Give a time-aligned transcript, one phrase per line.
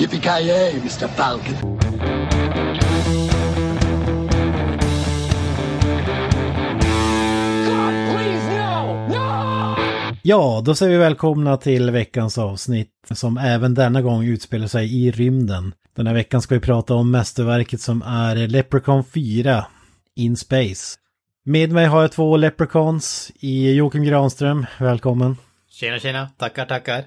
[0.00, 1.08] Yippee-ki-yay, Mr.
[1.08, 1.78] Falcon.
[10.22, 15.10] Ja, då säger vi välkomna till veckans avsnitt som även denna gång utspelar sig i
[15.10, 15.74] rymden.
[15.96, 19.66] Den här veckan ska vi prata om mästerverket som är Leprechaun 4
[20.16, 20.98] In Space.
[21.44, 24.66] Med mig har jag två Leprechauns i Joakim Granström.
[24.78, 25.36] Välkommen.
[25.70, 26.28] Tjena, tjena.
[26.38, 27.04] Tackar, tackar.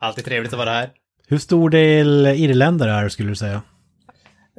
[0.00, 0.90] Alltid trevligt att vara här.
[1.28, 3.62] Hur stor del irländare är skulle du säga?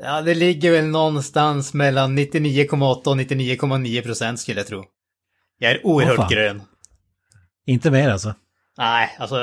[0.02, 4.86] Ja, det ligger väl någonstans mellan 99,8 och 99,9 procent skulle jag tro.
[5.60, 6.30] Jag är oerhört fan.
[6.30, 6.62] grön.
[7.66, 8.34] Inte mer alltså?
[8.78, 9.36] Nej, alltså,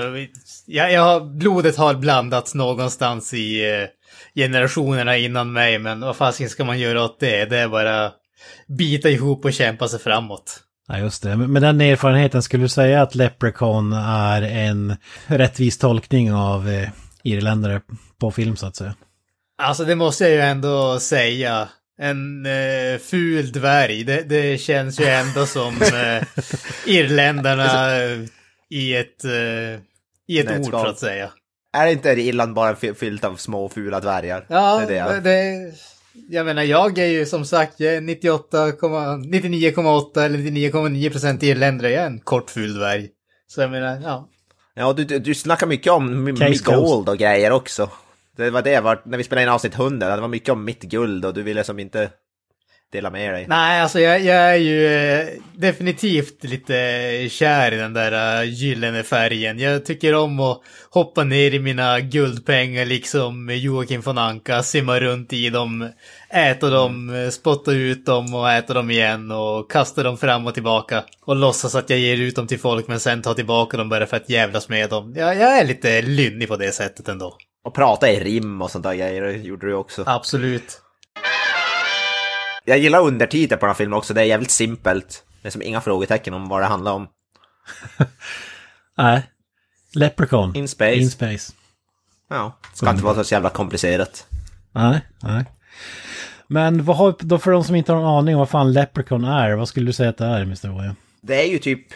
[0.66, 3.88] jag, jag blodet har blandats någonstans i eh,
[4.34, 7.44] generationerna innan mig, men vad fasiken ska man göra åt det?
[7.44, 8.12] Det är bara
[8.66, 10.60] bita ihop och kämpa sig framåt.
[10.88, 11.36] Ja, just det.
[11.36, 14.96] Med den erfarenheten, skulle du säga att Leprechaun är en
[15.26, 16.88] rättvis tolkning av eh,
[17.24, 17.80] irländare
[18.20, 18.94] på film så att säga?
[19.62, 21.68] Alltså det måste jag ju ändå säga.
[21.98, 26.22] En eh, ful dvärg, det, det känns ju ändå som eh,
[26.86, 27.88] irländarna
[28.70, 29.30] i ett, eh,
[30.28, 30.84] i ett ord Nötskal.
[30.84, 31.30] så att säga.
[31.76, 34.46] Är inte Irland bara fy- fyllt av små fula dvärgar?
[34.48, 35.20] Ja, det är det.
[35.20, 35.72] det,
[36.28, 41.90] jag menar jag är ju som sagt, jag är 98, 99,8 eller 99,9 procent irländare,
[41.90, 43.08] jag är en kort ful dvärg.
[43.46, 44.28] Så jag menar, ja.
[44.74, 47.90] Ja, du, du, du snackar mycket om mitt gold och grejer också.
[48.36, 50.82] Det var det, var, när vi spelade in avsnitt 100, det var mycket om mitt
[50.82, 52.10] guld och du ville som inte
[52.94, 53.46] dela med dig.
[53.48, 56.74] Nej, alltså jag, jag är ju eh, definitivt lite
[57.30, 59.58] kär i den där uh, gyllene färgen.
[59.58, 65.32] Jag tycker om att hoppa ner i mina guldpengar liksom Joakim von Anka, simma runt
[65.32, 65.88] i dem,
[66.30, 70.54] äta dem, eh, spotta ut dem och äta dem igen och kasta dem fram och
[70.54, 71.04] tillbaka.
[71.24, 74.06] Och låtsas att jag ger ut dem till folk men sen ta tillbaka dem bara
[74.06, 75.14] för att jävlas med dem.
[75.16, 77.36] Jag, jag är lite lynnig på det sättet ändå.
[77.64, 80.04] Och prata i rim och sånt där grejer, gjorde du också.
[80.06, 80.83] Absolut.
[82.64, 85.24] Jag gillar undertiteln på den här filmen också, det är jävligt simpelt.
[85.42, 87.08] Det är som inga frågetecken om vad det handlar om.
[88.96, 89.30] Nej.
[89.94, 90.56] Leprechaun.
[90.56, 90.94] In space.
[90.94, 91.52] In space.
[92.28, 94.26] Ja, ska inte vara så jävla komplicerat.
[94.72, 95.44] Nej, nej.
[96.46, 99.24] Men vad har, då för de som inte har en aning om vad fan Leprechaun
[99.24, 100.68] är, vad skulle du säga att det är, Mr.
[100.68, 100.96] Woja?
[101.20, 101.86] Det är ju typ,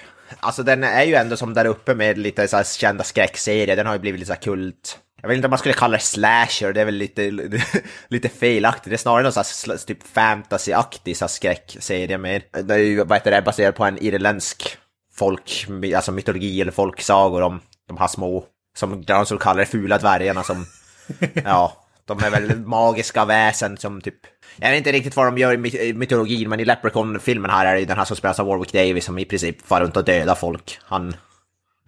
[0.40, 3.94] alltså den är ju ändå som där uppe med lite så kända skräckserier, den har
[3.94, 4.98] ju blivit lite så här kult.
[5.22, 7.30] Jag vet inte om man skulle kalla det slasher, det är väl lite,
[8.08, 8.90] lite felaktigt.
[8.90, 12.42] Det är snarare någon sån här sl- typ fantasy-aktig skräckserie mer.
[12.62, 14.78] Det är ju, vad heter det, baserat på en irländsk
[15.14, 18.44] folk, alltså mytologi eller folksagor om de här små,
[18.76, 20.66] som de skulle kalla det, fula dvärgarna som,
[21.44, 24.14] ja, de är väl magiska väsen som typ,
[24.56, 27.80] jag vet inte riktigt vad de gör i mytologin, men i Leprechaun-filmen här är det
[27.80, 30.34] ju den här som spelas av Warwick Davis som i princip far runt och dödar
[30.34, 30.78] folk.
[30.82, 31.16] Han,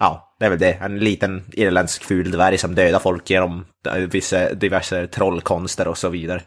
[0.01, 0.73] ja, det är väl det.
[0.73, 3.67] En liten irländsk ful dvärg som dödar folk genom
[4.11, 6.43] vissa diverse trollkonster och så vidare.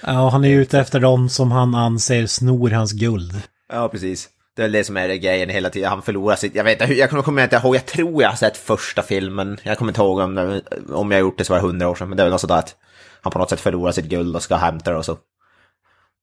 [0.00, 3.42] Ja, han är ute efter dem som han anser snor hans guld.
[3.72, 4.28] Ja, precis.
[4.56, 5.90] Det är det som är grejen hela tiden.
[5.90, 6.54] Han förlorar sitt...
[6.54, 7.74] Jag vet inte, jag kommer inte ihåg.
[7.74, 9.58] Jag tror jag har sett första filmen.
[9.62, 10.60] Jag kommer inte ihåg om,
[10.92, 12.08] om jag har gjort det så var det hundra år sedan.
[12.08, 12.76] Men det är väl något sådär att
[13.22, 15.16] han på något sätt förlorar sitt guld och ska hämta det och så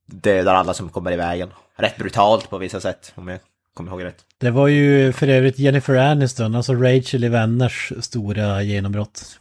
[0.06, 1.50] dödar alla som kommer i vägen.
[1.78, 3.40] Rätt brutalt på vissa sätt, om jag
[3.74, 4.26] kommer ihåg rätt.
[4.38, 9.40] Det var ju för övrigt Jennifer Aniston, alltså Rachel i Vänners stora genombrott.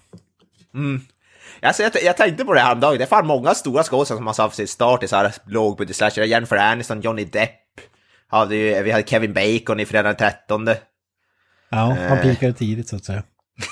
[1.62, 2.98] Alltså, jag, jag tänkte på det här om dagen.
[2.98, 6.25] Det är fan många stora skådespelare som har haft sin start i så här lågbudget-slasher.
[6.25, 7.50] Jennifer Aniston, Johnny Depp.
[8.28, 10.66] Hade ju, vi hade Kevin Bacon i Fredag den 13.
[10.66, 10.76] Ja,
[11.71, 12.22] han Eh.
[12.22, 13.22] pikade tidigt så att säga.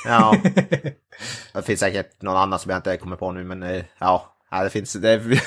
[0.05, 0.37] Ja.
[1.55, 4.37] det finns säkert någon annan som jag inte kommer på nu, men eh, ja.
[4.51, 5.41] ja det finns, det, är-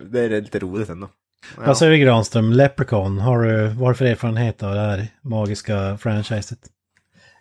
[0.12, 1.08] det är lite roligt ändå.
[1.56, 1.62] Ja.
[1.66, 5.06] Vad säger du Granström, Leprechaun, har du, vad har du för erfarenhet av det här
[5.22, 6.58] magiska franchiset?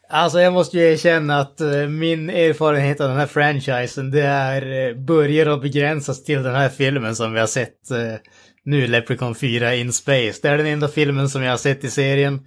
[0.09, 4.89] Alltså jag måste ju erkänna att eh, min erfarenhet av den här franchisen det är
[4.89, 8.15] eh, börjar att begränsas till den här filmen som vi har sett eh,
[8.65, 10.39] nu, Leprechaun 4 in Space.
[10.41, 12.39] Det är den enda filmen som jag har sett i serien.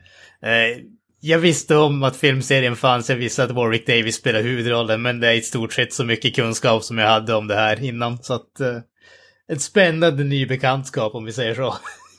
[1.20, 5.28] Jag visste om att filmserien fanns, jag visste att Warwick Davis spelar huvudrollen, men det
[5.28, 8.18] är i stort sett så mycket kunskap som jag hade om det här innan.
[8.22, 8.78] Så att eh,
[9.52, 11.76] ett spännande ny bekantskap om vi säger så.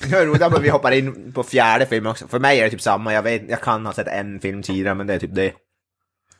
[0.00, 2.28] Det är roligt att vi hoppar in på fjärde filmen också.
[2.28, 3.12] För mig är det typ samma.
[3.12, 5.52] Jag, vet, jag kan ha sett en film tidigare, men det är typ det.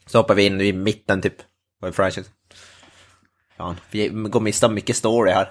[0.06, 1.36] Så hoppar vi in i mitten typ.
[1.80, 2.30] På franchise.
[3.56, 5.50] Ja, vi går miste om mycket story här.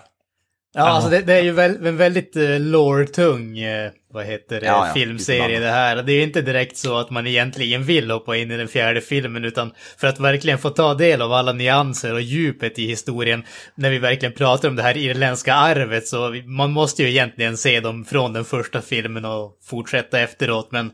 [0.75, 4.65] Ja, alltså det, det är ju väl, en väldigt uh, lore-tung, eh, vad heter det,
[4.65, 5.95] Ja, ja, filmserie det här.
[5.95, 9.01] Det är ju inte direkt så att man egentligen vill hoppa in i den fjärde
[9.01, 13.43] filmen, utan för att verkligen få ta del av alla nyanser och djupet i historien,
[13.75, 17.79] när vi verkligen pratar om det här irländska arvet, så man måste ju egentligen se
[17.79, 20.91] dem från den första filmen och fortsätta efteråt, men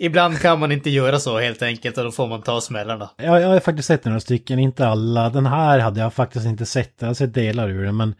[0.00, 3.10] ibland kan man inte göra så helt enkelt och då får man ta smällarna.
[3.16, 5.30] Jag, jag har faktiskt sett några stycken, inte alla.
[5.30, 6.94] Den här hade jag faktiskt inte sett.
[6.98, 8.14] Jag har sett delar ur den, men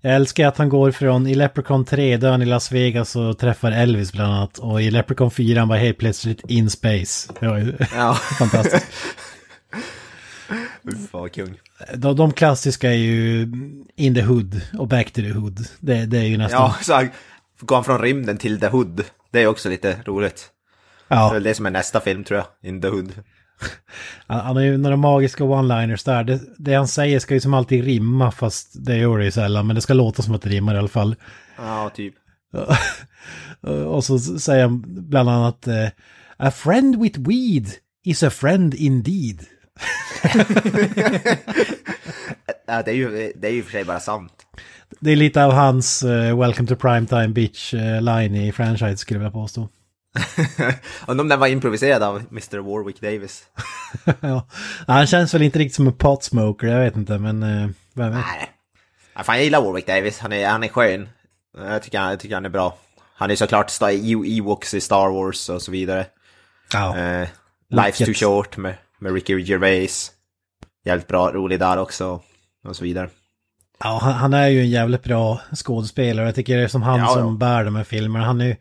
[0.00, 3.38] jag älskar att han går från i Leprechaun 3 där han i Las Vegas och
[3.38, 4.58] träffar Elvis bland annat.
[4.58, 7.32] Och i Leprechaun 4 han var helt plötsligt in space.
[7.40, 8.14] Det var ju Ja.
[8.38, 8.86] fantastiskt.
[11.10, 11.60] Fan kung.
[11.94, 13.42] De, de klassiska är ju
[13.96, 15.66] In the Hood och Back to the Hood.
[15.80, 16.60] Det, det är ju nästan...
[16.60, 17.10] Ja, så han
[17.60, 19.04] går han från rymden till The Hood.
[19.30, 20.48] Det är också lite roligt.
[21.08, 21.40] Det är ja.
[21.40, 23.12] det som är nästa film tror jag, In the Hood.
[24.26, 26.24] Han, han har ju några magiska one-liners där.
[26.24, 29.66] Det, det han säger ska ju som alltid rimma, fast det gör det ju sällan.
[29.66, 31.16] Men det ska låta som att det rimmar i alla fall.
[31.56, 32.14] Ja, typ.
[33.86, 35.88] och så säger han bland annat eh,
[36.36, 37.68] A friend with weed
[38.04, 39.40] is a friend indeed.
[42.70, 44.32] Ja, det är ju det är ju för sig bara sant.
[45.00, 49.30] Det är lite av hans eh, Welcome to Primetime Bitch-line i franchise skulle jag vilja
[49.30, 49.68] påstå.
[51.06, 52.58] Undrar om den var improviserad av Mr.
[52.58, 53.42] Warwick Davis.
[54.20, 54.48] ja.
[54.86, 58.24] Han känns väl inte riktigt som en potsmoker, jag vet inte, men eh, vem vet.
[58.26, 58.50] Nej.
[59.14, 61.08] Ja, fan, jag gillar Warwick Davis, han är, han är skön.
[61.58, 62.78] Jag tycker, han, jag tycker han är bra.
[63.14, 66.06] Han är såklart E- Ewoks i Star Wars och så vidare.
[66.72, 66.98] Ja.
[66.98, 67.28] Eh,
[67.72, 70.12] Life's too short med, med Ricky Gervais.
[70.84, 72.20] Jävligt bra, rolig där också.
[72.68, 73.08] Och så vidare.
[73.80, 76.26] Ja, han, han är ju en jävligt bra skådespelare.
[76.26, 77.30] Jag tycker det är som han Ja, som ja.
[77.30, 78.24] bär de här filmerna.
[78.24, 78.56] Han är ju,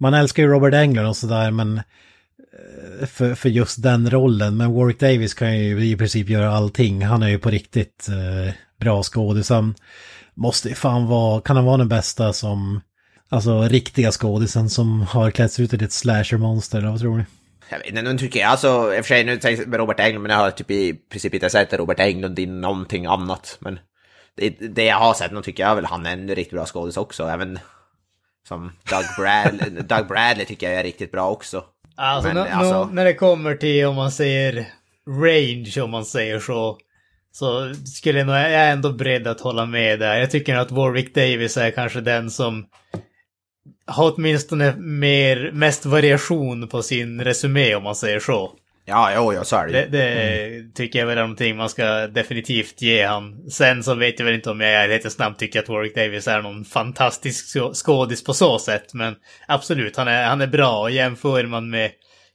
[0.00, 4.56] man älskar ju Robert Englund och sådär, men eh, för, för just den rollen.
[4.56, 7.04] Men Warwick Davis kan ju i princip göra allting.
[7.04, 9.50] Han är ju på riktigt eh, bra skådis.
[9.50, 9.74] Han
[10.34, 12.80] måste ju fan vara, kan han vara den bästa som,
[13.28, 17.24] alltså riktiga skådisen som har klätts ut till ett slashermonster, eller vad tror ni?
[17.70, 19.80] Jag vet inte, nu tycker jag alltså, i och för sig nu tänker jag med
[19.80, 23.58] Robert Englund, men jag har typ i princip inte sett Robert Englund i någonting annat.
[23.60, 23.78] Men
[24.36, 26.96] det, det jag har sett, nu tycker jag väl han är en riktigt bra skådis
[26.96, 27.28] också.
[27.28, 27.58] Även
[28.48, 31.64] som Doug Bradley, Doug Bradley tycker jag är riktigt bra också.
[31.96, 34.66] Alltså, Men, nå- alltså- nå- när det kommer till om man säger
[35.08, 36.78] range om man säger så.
[37.32, 40.20] Så skulle jag nog, jag är ändå beredd att hålla med där.
[40.20, 42.66] Jag tycker att Warwick Davis är kanske den som
[43.86, 48.52] har åtminstone mer, mest variation på sin resumé om man säger så.
[48.90, 52.06] Ja, jo, ja, så är det Det, det tycker jag väl är någonting man ska
[52.06, 53.50] definitivt ge han.
[53.50, 56.28] Sen så vet jag väl inte om jag i ärlighetens namn tycker att Warwick Davis
[56.28, 58.94] är någon fantastisk skå- skådis på så sätt.
[58.94, 59.14] Men
[59.48, 60.80] absolut, han är, han är bra.
[60.80, 61.90] Och jämför man med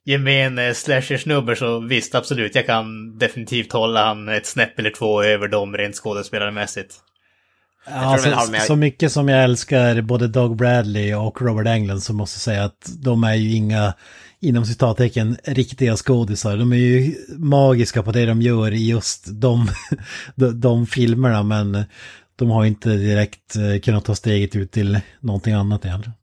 [0.05, 2.55] gemene slasher-snubbar så visst, absolut.
[2.55, 6.95] Jag kan definitivt hålla han ett snäpp eller två över dem rent skådespelarmässigt.
[7.89, 12.35] Ja, så, så mycket som jag älskar både Doug Bradley och Robert Englund så måste
[12.35, 13.93] jag säga att de är ju inga,
[14.45, 16.57] inom citattecken, riktiga skådisar.
[16.57, 19.67] De är ju magiska på det de gör i just de,
[20.35, 21.85] de, de filmerna, men
[22.35, 26.13] de har inte direkt eh, kunnat ta steget ut till någonting annat egentligen.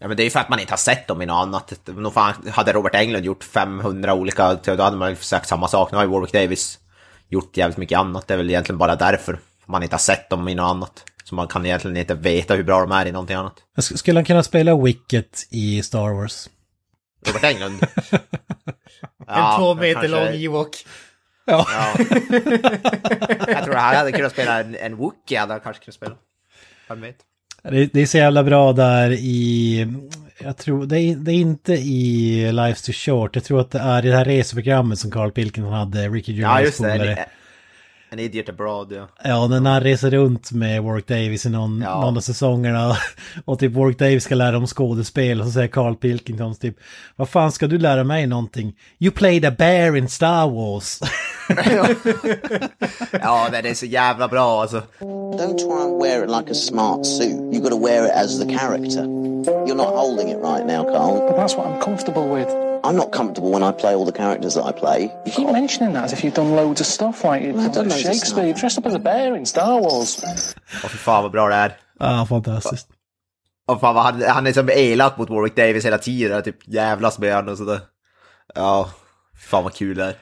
[0.00, 1.88] Ja, men det är ju för att man inte har sett dem i något annat.
[1.96, 5.92] Nog fan, hade Robert Englund gjort 500 olika, då hade man ju sagt samma sak.
[5.92, 6.78] Nu har ju Warwick Davis
[7.28, 8.28] gjort jävligt mycket annat.
[8.28, 11.04] Det är väl egentligen bara därför man inte har sett dem i något annat.
[11.24, 13.54] Så man kan egentligen inte veta hur bra de är i någonting annat.
[13.78, 16.48] Skulle han kunna spela Wicket i Star Wars?
[17.26, 17.82] Robert Englund.
[19.28, 20.76] en två meter kanske- lång Ewok.
[21.46, 21.66] Ja.
[21.70, 22.04] Ja.
[23.48, 26.14] Jag tror han hade kunnat spela en, en Wookie, hade han kanske kunnat spela.
[26.88, 27.16] Vem vet?
[27.62, 29.86] Det, det är så jävla bra där i,
[30.38, 33.78] jag tror, det är, det är inte i Life's Too Short, jag tror att det
[33.78, 36.92] är i det här reseprogrammet som Carl Pilkington hade, Ricky Ja, Gervais just det.
[36.98, 37.26] polare.
[38.14, 39.08] En Idiot Abroad, ja.
[39.24, 42.00] Ja, när han reser runt med Warwick Davis i någon, Ja.
[42.00, 42.96] någon av säsongerna
[43.44, 46.76] och typ Warwick Davis ska lära om skådespel och så säger Carl Pilkington typ
[47.16, 48.74] Vad fan ska du lära mig någonting?
[48.98, 51.00] You played a bear in Star Wars.
[53.12, 54.82] Ja, det är så jävla bra alltså.
[55.00, 57.52] Don't try and wear it like a smart suit.
[57.52, 59.04] You've got to wear it as the character.
[59.66, 61.28] You're not holding it right now, Carl.
[61.28, 62.48] But that's what I'm comfortable with.
[62.84, 65.10] I'm not comfortable when I play all the characters that I play.
[65.26, 67.90] You keep mentioning that as if you've done loads of stuff, like you've done done
[67.90, 70.24] Shakespeare, you've dressed up as a bear in Star Wars.
[70.84, 71.76] Åh, fy fan vad bra ah, det är.
[71.98, 72.88] Ja, fantastiskt.
[73.66, 77.18] Och fan vad han, han är som elak mot Warwick Davis hela tiden, typ jävlas
[77.18, 77.80] med honom och sådär.
[78.54, 78.90] Ja,
[79.36, 80.16] fy fan vad kul det är.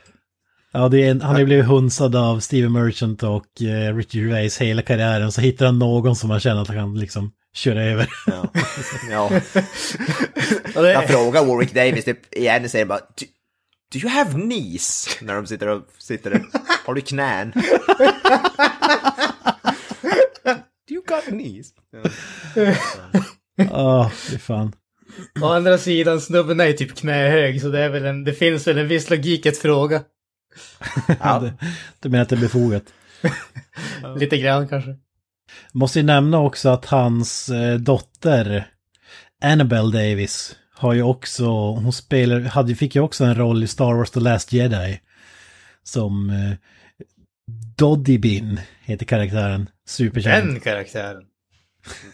[0.72, 4.18] Ja, det är en, han har ju blivit hunsad av Steven Merchant och eh, Ricky
[4.20, 5.32] Gervais hela karriären.
[5.32, 8.08] Så hittar han någon som han känner att han kan liksom köra över.
[8.26, 8.48] Ja.
[9.10, 9.30] ja.
[10.74, 12.98] Jag frågar Warwick Davis typ igen och säger bara
[13.92, 15.18] do, you have knees?
[15.20, 16.42] När de sitter och sitter där.
[16.84, 17.52] Har du knän?
[20.88, 21.66] do you got knees?
[22.54, 22.74] Ja.
[23.56, 24.72] Ja, fy fan.
[25.42, 28.66] Å andra sidan, snubben är ju typ knähög, så det, är väl en, det finns
[28.66, 30.02] väl en viss logik att fråga.
[31.20, 31.50] Ja.
[32.00, 32.82] Du, menar att det är befogat?
[34.16, 34.96] Lite grann kanske.
[35.72, 38.66] Måste ju nämna också att hans eh, dotter
[39.44, 43.94] Annabelle Davis har ju också, hon spelar, hade, fick ju också en roll i Star
[43.94, 45.00] Wars The Last Jedi.
[45.82, 46.52] Som eh,
[47.76, 49.68] Doddy Bin heter karaktären.
[49.86, 50.48] Superkänd.
[50.48, 51.22] Den karaktären.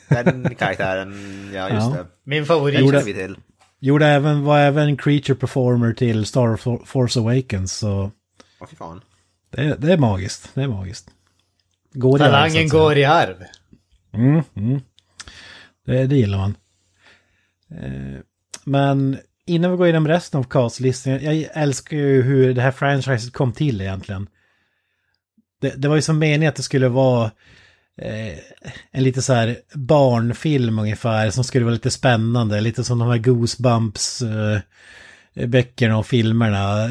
[0.09, 1.15] Den karaktären,
[1.55, 1.91] ja just Ja.
[1.97, 2.07] det.
[2.25, 2.81] Min favorit.
[2.81, 3.37] Gjorde- vi till.
[3.81, 7.73] Gjorde även, var även creature performer till Star For- Force Awakens.
[7.79, 8.11] Så
[8.61, 9.01] Åh fy fan.
[9.51, 10.51] det, är- det är magiskt.
[10.55, 11.11] Det är magiskt.
[11.93, 12.83] Går i arv, Talangen att säga.
[12.83, 13.45] går i arv.
[14.13, 14.81] Mm, mm.
[15.87, 16.55] Det, det gillar man.
[17.71, 18.21] Eh,
[18.65, 23.33] men innan vi går igenom resten av castlistan, jag älskar ju hur det här franchiset
[23.33, 24.29] kom till egentligen.
[25.61, 27.31] Det, det var ju som meningen att det skulle vara
[28.03, 28.39] eh,
[28.91, 33.19] en lite så här barnfilm ungefär som skulle vara lite spännande, lite som de här
[33.19, 34.61] Goosebumps eh,
[35.47, 36.89] böckerna och filmerna.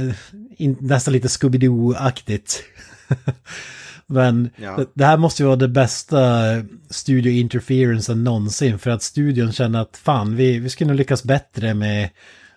[0.58, 2.62] In, nästan lite Scooby-Doo-aktigt.
[4.08, 4.86] Men Ja.
[4.94, 6.44] det, här måste ju vara det bästa
[6.90, 11.74] studio interferencen någonsin för att studion känner att fan, vi, vi skulle nog lyckas bättre
[11.74, 12.10] med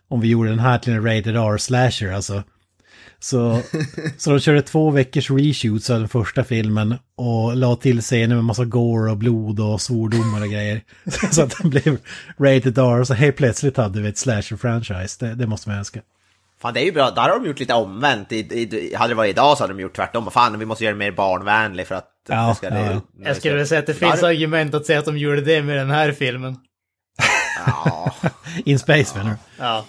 [0.09, 2.43] om vi gjorde den här till en rated R slasher alltså.
[3.23, 3.61] Så,
[4.19, 8.45] så de körde två veckors reshoots av den första filmen och la till scener med
[8.45, 10.81] massa gore och blod och svordomar och grejer.
[11.33, 11.99] Så att den blev
[12.39, 15.17] rated R så helt plötsligt hade vi ett slasher-franchise.
[15.21, 16.01] Det, det måste man önska.
[16.61, 18.33] Fan det är ju bra, där har de gjort lite omvänt.
[18.33, 20.31] I, i, hade det varit idag så hade de gjort tvärtom.
[20.31, 22.09] Fan vi måste göra det mer barnvänlig för att...
[22.29, 23.01] Ja, det ska, ja, ja.
[23.25, 25.63] Jag skulle vilja säga att det Där- finns argument att säga att de gjorde det
[25.63, 26.57] med den här filmen.
[27.67, 28.15] Ja,
[28.65, 29.37] In Space menar du?
[29.59, 29.85] Ja.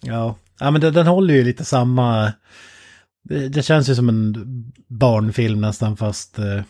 [0.00, 2.32] Ja, ja men den, den håller ju lite samma...
[3.24, 4.34] Det, det känns ju som en
[4.88, 6.62] barnfilm nästan fast eh,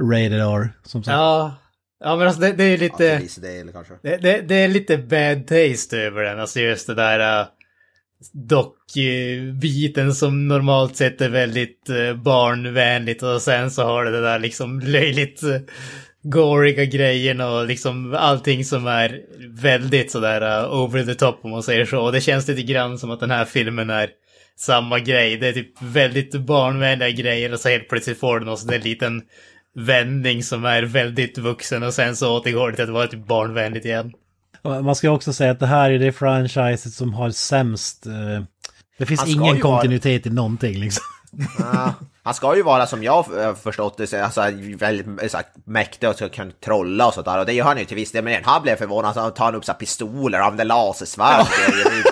[0.00, 1.14] rated R som sagt.
[1.14, 1.54] Ja.
[2.00, 3.16] Ja men alltså det, det är ja, lite...
[3.16, 3.94] till viss del kanske.
[4.02, 7.46] Det, det, det är lite bad taste över den, alltså just det där uh,
[8.32, 14.38] dock-biten som normalt sett är väldigt uh, barnvänligt och sen så har det det där
[14.38, 15.56] liksom löjligt uh,
[16.22, 19.20] goriga grejerna och liksom allting som är
[19.62, 22.00] väldigt sådär uh, over the top om man säger så.
[22.00, 24.10] Och det känns lite grann som att den här filmen är
[24.56, 25.36] samma grej.
[25.36, 29.22] Det är typ väldigt barnvänliga grejer och så helt plötsligt får den oss en liten
[29.76, 33.84] vändning som är väldigt vuxen och sen så återgår det till att vara typ barnvänligt
[33.86, 34.12] igen.
[34.62, 38.06] Man ska också säga att det här är det franchiset som har sämst...
[38.06, 38.12] Eh,
[38.98, 41.04] det finns ingen ju vara- kontinuitet i någonting liksom.
[41.58, 44.40] Ja, han ska ju vara som jag har förstått det, så- alltså,
[44.78, 47.38] väldigt så här, mäktig och ska kunna trolla och sådär.
[47.38, 48.24] Och det gör han ju till viss del.
[48.24, 51.46] Men han blev förvånad, så tar han upp så här, pistoler och använder lasersvärd.
[51.72, 52.04] grejer.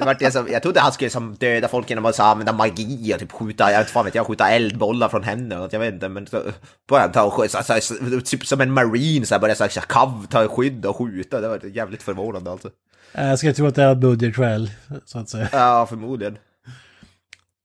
[0.00, 2.52] Det var det som, jag trodde han skulle som döda folk genom att så, använda
[2.52, 5.80] magi och typ skjuta, jag vet fan vet jag, skjuta eldbollar från henne och jag
[5.80, 6.42] vet inte, men så
[6.88, 10.26] började han ta så, så, så, typ som en marine så här, började så kav,
[10.30, 12.70] ta skydd och skjuta, det var jävligt förvånande alltså.
[13.12, 14.70] Jag skulle tro att det är budget trail,
[15.04, 15.48] så att säga.
[15.52, 16.38] Ja, förmodligen.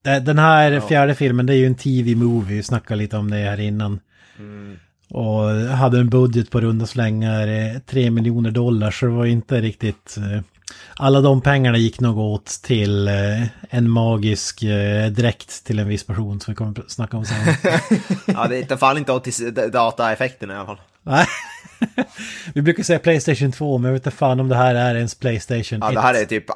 [0.03, 3.59] Den här fjärde filmen, det är ju en TV-movie, vi snackade lite om det här
[3.59, 3.99] innan.
[5.09, 9.61] Och hade en budget på runda slängar eh, 3 miljoner dollar, så det var inte
[9.61, 10.17] riktigt...
[10.17, 10.41] eh,
[10.95, 13.13] Alla de pengarna gick nog åt till eh,
[13.69, 17.37] en magisk eh, dräkt till en viss person som vi kommer att snacka om sen.
[18.25, 20.81] Ja, det är inte fall inte åt till dataeffekten i alla fall.
[21.03, 21.27] Nej.
[22.53, 25.15] Vi brukar säga Playstation 2, men jag vet inte fan om det här är ens
[25.15, 25.83] Playstation 1.
[25.83, 26.55] Ja, det här är typ, äh,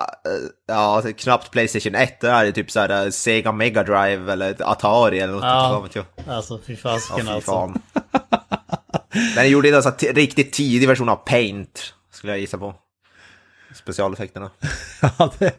[0.68, 5.20] ja, knappt Playstation 1, det här är typ såhär äh, Sega Mega Drive eller Atari
[5.20, 5.44] eller något.
[5.44, 5.90] Ja.
[5.94, 6.04] Ja.
[6.26, 6.36] Jag.
[6.36, 7.52] Alltså fy Ja, fasiken fy alltså.
[7.52, 7.82] fan.
[9.12, 12.76] Men den gjorde en här riktigt tidig version av Paint, skulle jag gissa på.
[13.74, 14.50] Specialeffekterna.
[15.02, 15.54] Ja, det,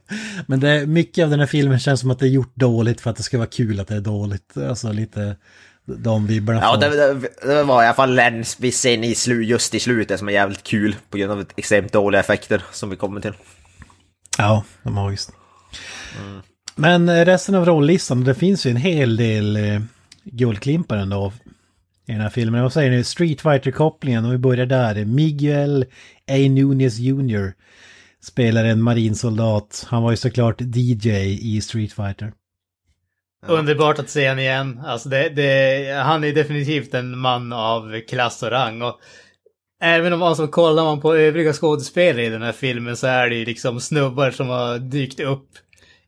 [0.46, 3.10] men det, mycket av den här filmen känns som att det är gjort dåligt för
[3.10, 4.56] att det ska vara kul att det är dåligt.
[4.56, 5.36] Alltså lite
[5.84, 6.60] de vibbarna.
[6.60, 9.80] Ja, det, det, det var i alla fall en viss scen i slu, just i
[9.80, 13.32] slutet som är jävligt kul på grund av extremt dåliga effekter som vi kommer till.
[14.38, 15.32] Ja, det är magiskt.
[16.74, 19.80] Men resten av rolllistan, det finns ju en hel del eh,
[20.24, 21.32] guldklimpar ändå
[22.06, 22.62] i den här filmen.
[22.62, 23.04] Vad säger ni?
[23.04, 25.04] Street Fighter-kopplingen, om vi börjar där.
[25.04, 25.84] Miguel
[26.28, 26.36] A.
[26.50, 27.52] Nunez Jr
[28.22, 29.86] spelar en marinsoldat.
[29.88, 31.10] Han var ju såklart DJ
[31.56, 32.32] i Street Fighter.
[33.46, 34.80] Underbart att se honom igen.
[34.84, 38.82] Alltså det, det, han är definitivt en man av klass och rang.
[38.82, 39.00] Och
[39.82, 43.28] även om man alltså, kollar man på övriga skådespelare i den här filmen så är
[43.28, 45.48] det ju liksom snubbar som har dykt upp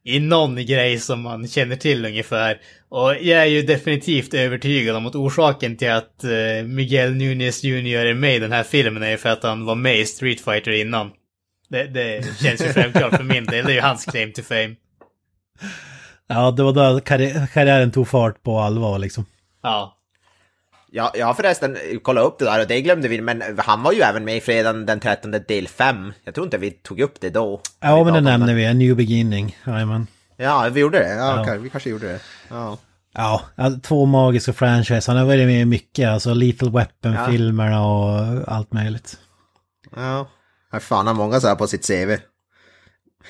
[0.04, 2.60] i någon grej som man känner till ungefär.
[2.88, 8.06] Och jag är ju definitivt övertygad om att orsaken till att eh, Miguel Nunes Jr
[8.06, 10.40] är med i den här filmen är ju för att han var med i Street
[10.40, 11.10] Fighter innan.
[11.72, 13.64] Det, det känns ju självklart för min del.
[13.66, 14.74] Det är ju hans claim to fame.
[16.26, 19.26] Ja, det var då karri- karriären tog fart på allvar liksom.
[19.62, 19.98] Ja.
[20.94, 23.92] Ja, jag har förresten kollat upp det där och det glömde vi, men han var
[23.92, 26.12] ju även med i fredagen den 13 del 5.
[26.24, 27.60] Jag tror inte vi tog upp det då.
[27.80, 28.66] Ja, men det nämner vi.
[28.66, 29.56] A New Beginning.
[29.66, 30.06] Jajamän.
[30.36, 31.14] Ja, vi gjorde det.
[31.14, 31.54] Ja, Ja.
[31.58, 32.20] vi kanske gjorde det.
[32.48, 32.78] Ja.
[33.14, 33.42] Ja,
[33.82, 35.10] två magiska franchise.
[35.10, 36.08] Han har varit med i mycket.
[36.08, 39.16] Alltså Lethal Weapon-filmerna och allt möjligt.
[39.96, 40.28] ja.
[40.72, 42.10] Ja, fan har många så här på sitt CV.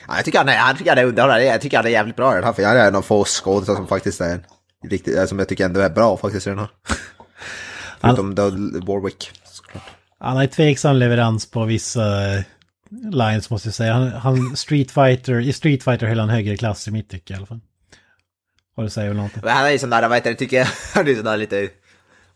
[0.08, 2.16] Ja, jag tycker han är, jag tycker han är underhållande, jag tycker han är jävligt
[2.16, 4.40] bra i den här, för jag är en av få skådespelare som faktiskt är
[4.88, 6.68] riktigt, som jag tycker ändå är bra faktiskt i den här.
[8.00, 8.50] Förutom då
[8.86, 9.82] Warwick, såklart.
[10.18, 12.42] Han har tveksam leverans på vissa eh,
[13.12, 13.92] lines måste jag säga.
[13.92, 17.36] Han, han Street Fighter, i Street Fighter höll han högre klass i mitt tycke i
[17.36, 17.60] alla fall.
[18.76, 19.42] Har du säger väl någonting?
[19.44, 21.36] Men han är ju sån där, vad heter det, tycker jag, han är sån där
[21.36, 21.68] lite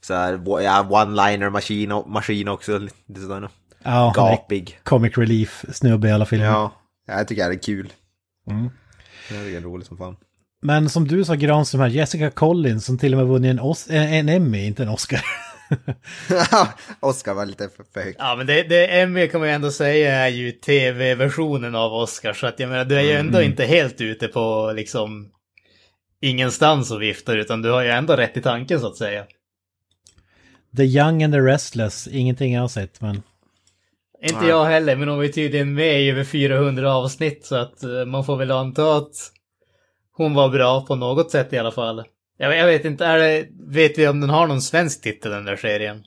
[0.00, 0.32] så här,
[0.62, 3.48] ja, one-liner maskin, maskin också, lite sådär.
[3.83, 4.78] Ja, Gapig.
[4.83, 6.47] comic relief snubbe i alla filmer.
[6.47, 6.73] Ja,
[7.06, 7.92] jag tycker det är kul.
[8.50, 8.71] Mm.
[9.28, 10.16] Det är roligt som fan.
[10.62, 13.90] Men som du sa Granström här, Jessica Collins som till och med vunnit en, Os-
[13.90, 15.21] en, en Emmy, inte en Oscar.
[17.00, 18.16] Oscar var lite för, för högt.
[18.18, 22.33] Ja, men det, det Emmy kan man ju ändå säga är ju tv-versionen av Oscar.
[22.33, 25.30] Så att jag menar, du är ju ändå inte helt ute på liksom
[26.21, 29.25] ingenstans och viftar, utan du har ju ändå rätt i tanken så att säga.
[30.76, 33.23] The Young and the Restless, ingenting jag har sett men...
[34.23, 34.49] Inte Nej.
[34.49, 38.04] jag heller, men hon var ju tydligen med i över 400 avsnitt, så att eh,
[38.04, 39.12] man får väl anta att
[40.12, 42.04] hon var bra på något sätt i alla fall.
[42.38, 45.44] Jag, jag vet inte, är det, vet vi om den har någon svensk titel den
[45.44, 46.04] där serien?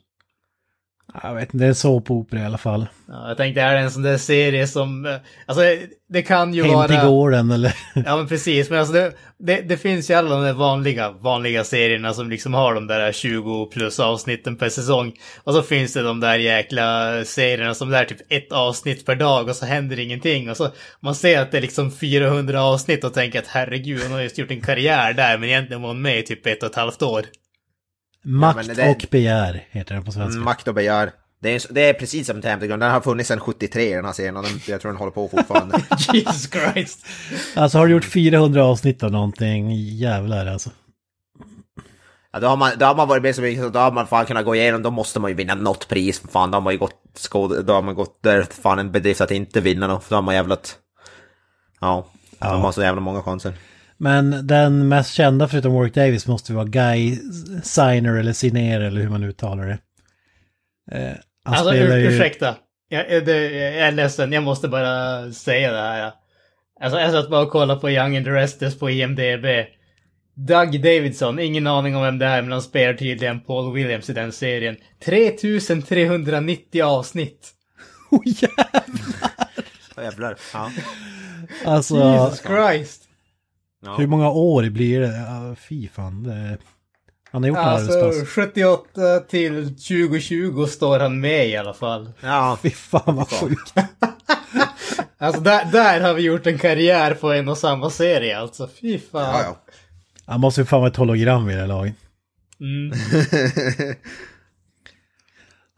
[1.22, 2.86] Jag vet inte, det är en såpopera i alla fall.
[3.08, 5.62] Ja, jag tänkte, är det en sån där serie som, alltså
[6.08, 6.88] det kan ju Hem vara...
[6.88, 7.74] till gården eller...
[7.94, 11.64] Ja men precis, men alltså det, det, det finns ju alla de där vanliga, vanliga
[11.64, 15.12] serierna som liksom har de där 20 plus avsnitten per säsong.
[15.44, 19.14] Och så finns det de där jäkla serierna som det är typ ett avsnitt per
[19.14, 20.50] dag och så händer ingenting.
[20.50, 20.68] Och så
[21.00, 24.38] man ser att det är liksom 400 avsnitt och tänker att herregud, hon har just
[24.38, 27.02] gjort en karriär där men egentligen var hon med i typ ett och ett halvt
[27.02, 27.24] år.
[28.24, 30.32] Makt men det- och begär heter den på svenska.
[30.32, 31.12] Mm, Makt och begär.
[31.42, 34.36] Det är, det är precis som Templegrund, den har funnits sedan 73 den här serien
[34.36, 35.78] och jag tror den håller på fortfarande.
[36.12, 37.06] Jesus Christ!
[37.56, 40.70] Alltså har du gjort 400 avsnitt av någonting, jävlar alltså.
[42.32, 44.26] Ja, då, har man, då har man varit med så mycket, då har man fan
[44.26, 46.22] kunnat gå igenom, då måste man ju vinna något pris.
[46.32, 49.20] Fan, då har man ju gått, skåd, då har man gått, där fan en bedrift
[49.20, 50.76] att inte vinna för då har man jävlat...
[51.80, 52.06] Ja,
[52.38, 53.54] då har man så jävla många chanser.
[54.02, 57.18] Men den mest kända förutom Warwick Davis måste vara Guy
[57.62, 59.78] Signer eller Siner eller hur man uttalar det.
[60.92, 62.16] Eh, han Alltså spelar ur, ju...
[62.16, 62.56] ursäkta.
[62.88, 66.12] Jag, det, jag är ledsen, jag måste bara säga det här.
[66.80, 69.46] Alltså jag satt bara och kollade på Young and the Restless på IMDB.
[70.34, 74.12] Doug Davidson, ingen aning om vem det är, men han spelar tydligen Paul Williams i
[74.12, 74.76] den serien.
[75.04, 77.50] 3390 avsnitt.
[78.10, 78.84] Oh, jävlar.
[79.96, 80.36] Ja, jävlar.
[80.52, 80.70] Ja.
[81.64, 83.09] Alltså, Jesus Christ.
[83.82, 83.96] Ja.
[83.96, 85.56] hur många år blir det?
[85.68, 86.22] Fy fan.
[86.22, 86.58] Det...
[87.32, 88.28] Han har gjort Alltså arbetspass.
[88.28, 92.12] 78 till 2020 står han med i alla fall.
[92.20, 92.58] ja.
[92.62, 93.74] Fy fan vad sjukt.
[95.22, 98.68] Alltså där, där har vi gjort en karriär på en och samma serie alltså.
[98.80, 99.22] Fy fan.
[99.22, 99.56] Ja, ja.
[100.26, 101.94] Han måste ju fan vara ett hologram vid det här laget.
[102.60, 102.92] Mm.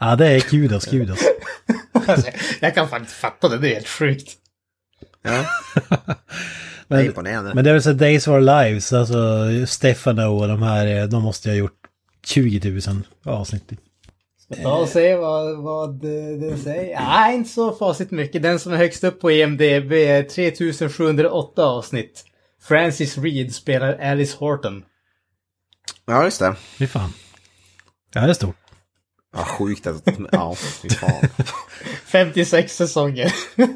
[0.00, 1.18] Ja, det är kudos, kudos.
[2.06, 4.30] Alltså, jag kan faktiskt fatta det, det är helt sjukt.
[5.22, 5.44] ja.
[6.92, 7.54] Det är Men, imponerande.
[7.54, 9.16] men det är väl så Days of Our Lives, alltså
[9.66, 11.78] Stefano och de här, eh, de måste ha gjort
[12.26, 13.70] 20 000 avsnitt.
[14.62, 15.94] Ta och se vad, vad
[16.40, 17.00] det säger.
[17.00, 18.42] Nej, inte så fasligt mycket.
[18.42, 22.24] Den som är högst upp på E IMDB är 3708 avsnitt.
[22.62, 24.82] Francis Reed spelar Alice Horton.
[26.06, 26.54] Ja, just det.
[26.78, 27.12] Fy fan.
[28.14, 28.56] Ja, det är stort.
[29.36, 30.08] Ja, sjukt att...
[30.32, 31.28] Ja, fy fan.
[32.06, 33.32] 56 säsonger.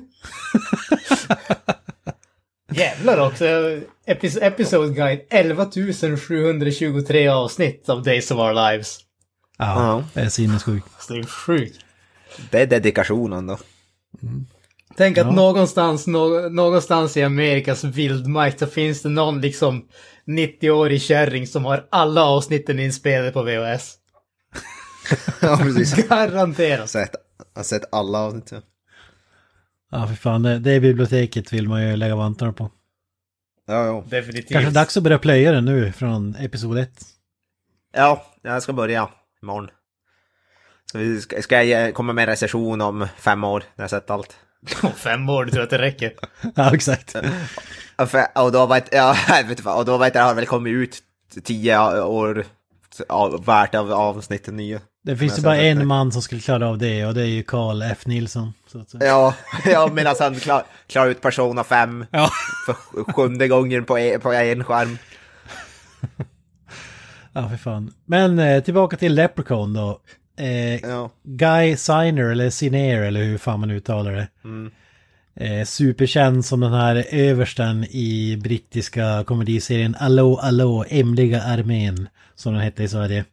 [2.77, 3.45] Jävlar också.
[4.07, 5.67] Epis episode guide 11
[6.29, 8.99] 723 avsnitt av Days of Our Lives.
[9.59, 10.87] Ja, det är sinnessjukt.
[11.09, 11.81] Det är sjukt.
[12.51, 13.59] Det är dedikationen då.
[14.97, 15.33] Tänk att Ja.
[15.33, 19.89] någonstans, nå, någonstans i Amerikas vildmark så finns det någon liksom
[20.27, 23.95] 90-årig kärring som har alla avsnitten inspelade på VHS.
[25.41, 25.99] ja, precis.
[25.99, 26.81] Jag Garanterat.
[26.81, 27.15] har sett,
[27.55, 28.53] jag har sett alla avsnitt.
[29.91, 30.07] Ja.
[30.07, 32.71] För fan, det, det biblioteket vill man ju lägga vantarna på.
[33.67, 34.05] Ja, ja.
[34.09, 34.49] Definitivt.
[34.49, 36.91] Kanske dags att börja plöja den nu från episod 1.
[37.93, 39.09] Ja, jag ska börja
[39.43, 39.71] imorgon.
[40.93, 44.11] Så vi ska, ska jag komma med en recension om fem år, när jag sett
[44.11, 44.37] allt.
[44.83, 46.13] Om fem år, du tror att det räcker?
[46.55, 47.17] Ja, exakt.
[48.35, 49.17] Och då vet ja,
[49.77, 51.03] och då vet jag, har väl kommit ut
[51.45, 52.45] tio år
[53.47, 54.81] värt av avsnitten nya.
[55.07, 57.23] Det finns ju bara att det- en man som skulle klara av det och det
[57.23, 58.07] är ju Carl F.
[58.07, 58.53] Nilsson.
[59.01, 62.31] Ja, ja medan han klar, klarar ut Persona 5 ja.
[62.67, 64.99] för sjunde gången på, e, på en skärm.
[67.33, 67.93] ja, för fan.
[68.05, 70.01] Men eh, tillbaka till Leprechaun då.
[70.39, 71.11] Eh, Ja.
[71.23, 74.29] Guy Signer eller Siner eller hur fan man uttalar det.
[74.45, 74.71] Mm.
[75.41, 82.09] Eh, superkänd som den här översten i brittiska komediserien Allo Allo, Emliga armén.
[82.35, 83.25] Som den hette i Sverige.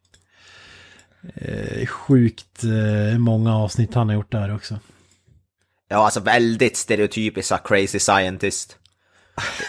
[1.36, 4.80] Eh, sjukt eh, många avsnitt han har gjort där också.
[5.90, 8.78] Ja, alltså väldigt stereotypiska crazy scientist.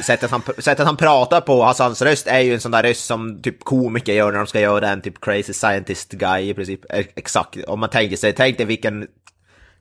[0.06, 3.04] Sättet han, sättet han pratar på, alltså hans röst är ju en sån där röst
[3.04, 6.80] som typ komiker gör när de ska göra en typ crazy scientist guy i princip.
[6.90, 9.08] Eh, exakt, om man tänker sig, tänk dig vilken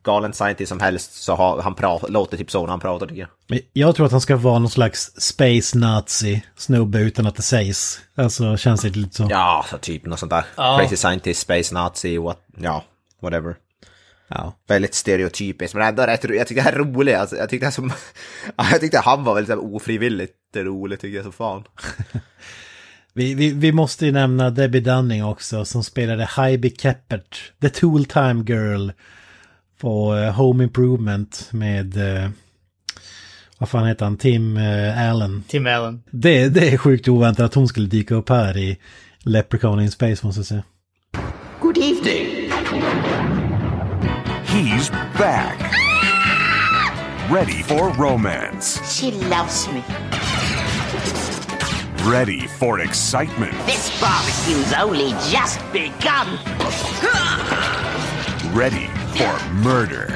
[0.04, 3.20] galen scientist som helst så har, han pratar, låter typ så när han pratar tycker
[3.20, 3.28] jag.
[3.46, 7.42] Men Jag tror att han ska vara någon slags space nazi snubbe utan att det
[7.42, 8.00] sägs.
[8.14, 9.26] Alltså känns det lite så.
[9.30, 10.44] Ja, så typ något sånt där.
[10.56, 10.78] Ja.
[10.80, 12.84] Crazy scientist, space nazi, what, ja,
[13.22, 13.56] whatever.
[14.28, 14.56] Ja.
[14.68, 17.70] Väldigt stereotypiskt, men ändå rätt ro- Jag tyckte det här är roligt, alltså, jag tyckte
[17.70, 17.92] som...
[18.56, 21.64] Ja, jag tyckte han var väldigt här ofrivilligt rolig, tycker jag så fan.
[23.16, 28.04] Vi, vi, vi måste ju nämna Debbie Dunning också som spelade Hybe Keppert, The Tool
[28.04, 28.90] Time Girl
[29.84, 32.30] på eh, Home Improvement med, eh,
[33.58, 35.44] vad fan heter han, Tim eh, Allen.
[35.48, 36.02] Tim Allen.
[36.10, 38.78] Det, det är sjukt oväntat att hon skulle dyka upp här i
[39.18, 40.62] Leprechaun in Space måste jag säga.
[41.60, 42.50] Good evening.
[44.46, 45.74] He's back.
[47.30, 48.80] Ready for romance.
[49.00, 49.82] She loves me.
[52.10, 53.54] Ready for excitement.
[53.66, 56.38] This barbecue's only just begun.
[58.54, 58.86] Ready
[59.16, 60.06] for murder.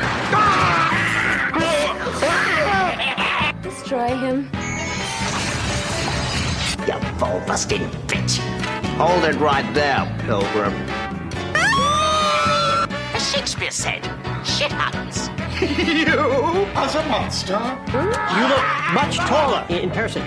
[3.60, 4.48] Destroy him.
[6.86, 8.38] You ball-busting bitch.
[8.96, 10.72] Hold it right there, Pilgrim.
[13.12, 14.04] As Shakespeare said,
[14.44, 15.28] shit happens.
[15.60, 17.58] You as a monster?
[17.92, 20.22] You look much taller in person.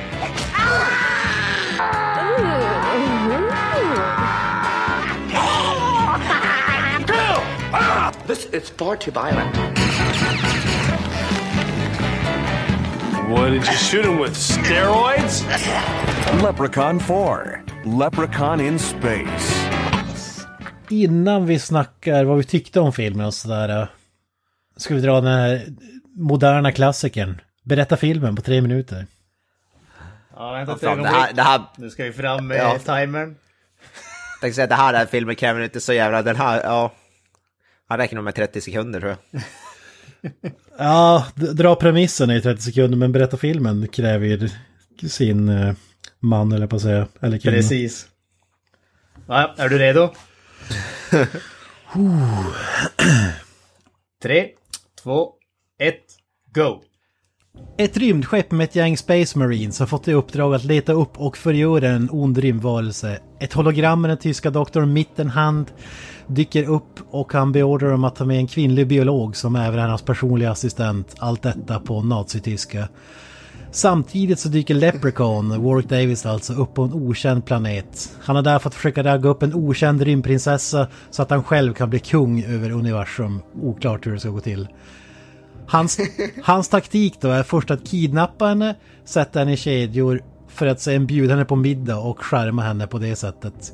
[8.42, 9.56] This is far too violent.
[13.30, 14.34] What did you shoot him with?
[14.36, 15.44] Steroids?
[16.44, 17.64] Leprechaun 4.
[17.86, 19.68] Leprechaun in Space.
[20.90, 23.82] Innan vi snackar vad vi tyckte om filmen och sådär.
[23.82, 23.88] eh,
[24.78, 25.66] Ska vi dra den här
[26.16, 27.42] moderna klassikern.
[27.64, 29.06] Berätta filmen på tre minuter.
[30.36, 31.14] Ja, vänta ett Fan, det, ögonblick.
[31.26, 32.80] här, det här, Nu ska vi fram med Ja.
[32.80, 33.36] timern.
[34.42, 36.92] tänkte säga att det här är filmen kräver inte så jävla, den här, ja.
[37.92, 39.42] Han räknar nog med 30 sekunder tror jag.
[40.78, 44.50] Ja, dra premissen i 30 sekunder men berätta filmen kräver ju
[45.10, 45.74] sin eh,
[46.20, 47.08] man eller på att säga.
[47.22, 47.56] Eller kvinna.
[47.56, 48.08] Precis.
[49.28, 50.10] Ja, är du redo?
[54.24, 54.48] Tre,
[55.04, 55.34] två,
[55.80, 56.06] ett,
[56.54, 56.82] go!
[57.78, 61.38] Ett rymdskepp med ett gäng Space Marines har fått i uppdrag att leta upp och
[61.38, 63.20] förgöra en ond rymdvarelse.
[63.40, 65.72] Ett hologram med den tyska doktorn Mittenhand
[66.28, 69.88] dyker upp och han beordrar dem att ta med en kvinnlig biolog som även är
[69.88, 71.16] hans personliga assistent.
[71.20, 72.88] Allt detta på nazityska.
[73.72, 78.18] Samtidigt så dyker Leprechaun, Warwick Davis alltså, upp på en okänd planet.
[78.22, 81.90] Han har därför att försöka ragga upp en okänd rymdprinsessa så att han själv kan
[81.90, 83.42] bli kung över universum.
[83.62, 84.68] Oklart hur det ska gå till.
[85.68, 86.00] Hans,
[86.44, 91.06] hans taktik då är först att kidnappa henne, sätta henne i kedjor för att sen
[91.06, 93.74] bjuda henne på middag och skärma henne på det sättet.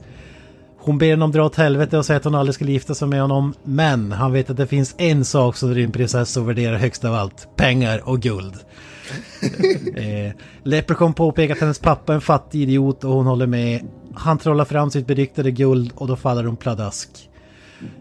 [0.87, 3.21] Hon ber honom dra åt helvete och säger att hon aldrig ska gifta sig med
[3.21, 3.53] honom.
[3.63, 7.47] Men han vet att det finns en sak som rymdprinsessor värderar högst av allt.
[7.55, 8.53] Pengar och guld.
[9.95, 10.31] eh,
[10.63, 13.87] Leprechaun påpekar att hennes pappa är en fattig idiot och hon håller med.
[14.15, 17.09] Han trollar fram sitt beryktade guld och då faller hon pladask.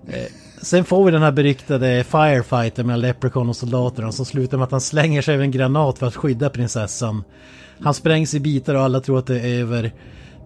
[0.08, 4.64] Eh, sen får vi den här beryktade firefighten mellan Leprechaun och soldaterna som slutar med
[4.64, 7.24] att han slänger sig över en granat för att skydda prinsessan.
[7.80, 9.92] Han sprängs i bitar och alla tror att det är över.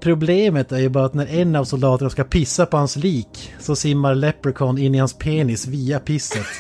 [0.01, 3.77] Problemet är ju bara att när en av soldaterna ska pissa på hans lik så
[3.77, 6.47] simmar Leprechaun in i hans penis via pisset.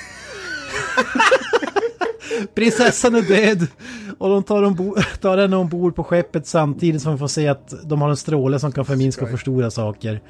[2.55, 3.66] Prinsessan är död
[4.18, 7.74] och de tar, ombord, tar henne ombord på skeppet samtidigt som vi får se att
[7.85, 10.20] de har en stråle som kan förminska och förstora saker.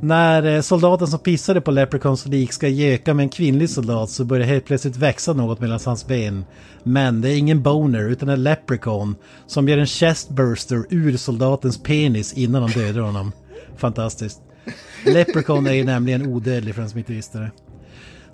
[0.00, 4.24] När eh, soldaten som pissade på Leprechauns lik ska göka med en kvinnlig soldat så
[4.24, 6.44] börjar helt plötsligt växa något mellan hans ben.
[6.82, 12.32] Men det är ingen boner utan en Leprechaun som gör en chestburster ur soldatens penis
[12.32, 13.32] innan de dödar honom.
[13.76, 14.40] Fantastiskt.
[15.06, 17.50] Leprechaun är ju nämligen odödlig för den som inte visste det.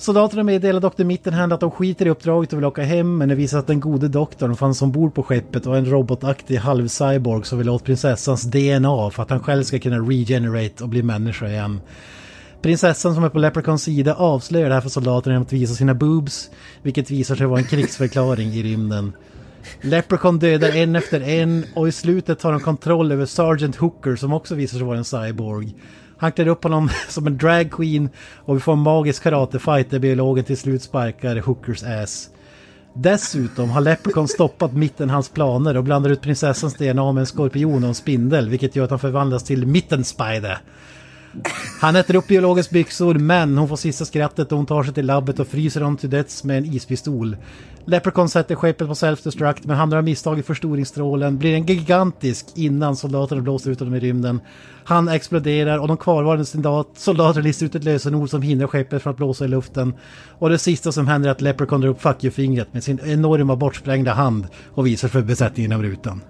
[0.00, 1.04] Soldaterna meddelar Dr.
[1.04, 3.80] Mittenhand att de skiter i uppdraget och vill åka hem men det visar att den
[3.80, 8.42] gode doktorn fanns ombord på skeppet och är en robotaktig halvcyborg som vill åt prinsessans
[8.42, 11.80] DNA för att han själv ska kunna regenerate och bli människa igen.
[12.62, 15.94] Prinsessan som är på Leprechauns sida avslöjar det här för soldaterna genom att visa sina
[15.94, 16.50] boobs,
[16.82, 19.12] vilket visar sig vara en krigsförklaring i rymden.
[19.80, 24.32] Leprechaun dödar en efter en och i slutet tar de kontroll över Sergeant Hooker som
[24.32, 25.74] också visar sig vara en cyborg.
[26.20, 29.98] Han klär upp honom som en drag queen och vi får en magisk karatefight där
[29.98, 32.30] biologen till slut sparkar Hookers ass.
[32.94, 37.82] Dessutom har Leprechaun stoppat mitten hans planer och blandar ut prinsessans DNA med en skorpion
[37.82, 40.58] och en spindel vilket gör att han förvandlas till Mitten Spider.
[41.80, 45.06] Han äter upp biologens byxor, men hon får sista skrattet och hon tar sig till
[45.06, 47.36] labbet och fryser dem till döds med en ispistol.
[47.84, 52.96] Leprechaun sätter skeppet på self-destruct, men hamnar av misstag i förstoringsstrålen, blir en gigantisk innan
[52.96, 54.40] soldaterna blåser ut honom i rymden.
[54.84, 56.44] Han exploderar och de kvarvarande
[56.94, 59.94] soldaterna listar ut ett lösenord som hindrar skeppet från att blåsa i luften.
[60.38, 63.56] Och det sista som händer är att Leprechaun drar upp fuck you-fingret med sin enorma
[63.56, 66.20] bortsprängda hand och visar för besättningen av rutan.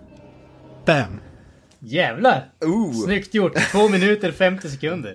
[0.86, 1.20] Bam!
[1.80, 2.50] Jävlar!
[2.64, 3.04] Ooh.
[3.04, 3.52] Snyggt gjort!
[3.72, 5.14] Två minuter 50 sekunder.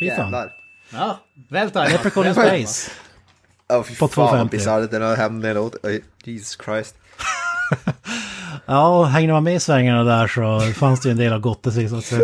[0.00, 0.16] Fy fan.
[0.18, 0.52] Jävlar.
[0.92, 1.92] Ja, väl tajmat.
[1.92, 2.90] Leprechaun in space.
[3.72, 4.56] Åh fy På fan vad 250.
[4.56, 6.00] bisarrt den här hämnden låter.
[6.24, 6.94] Jesus Christ.
[8.66, 11.66] Ja, hängde man med i svängarna där så fanns det ju en del av gott
[11.66, 12.22] i sig så att säga.